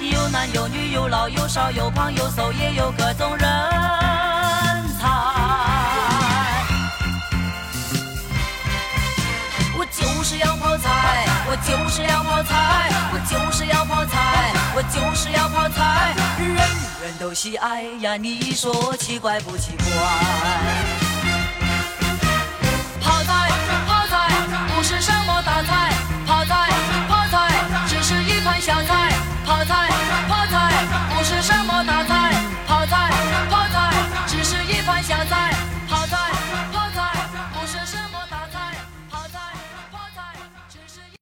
[0.00, 3.48] 有男有女，有老有少，有胖有瘦，也有各种人
[10.32, 16.56] 是要泡菜，我就是要泡菜，我就是要泡菜，我就是要泡菜，人
[17.02, 19.92] 人都喜爱呀，你说奇怪不奇怪？
[22.98, 23.50] 泡菜，
[23.86, 24.30] 泡菜，
[24.74, 25.92] 不是什么大菜，
[26.26, 26.70] 泡菜，
[27.06, 27.52] 泡菜，
[27.86, 29.12] 只是一盘小菜，
[29.44, 29.90] 泡菜，
[30.30, 30.72] 泡菜，
[31.14, 32.01] 不是什么大。
[32.01, 32.01] 菜。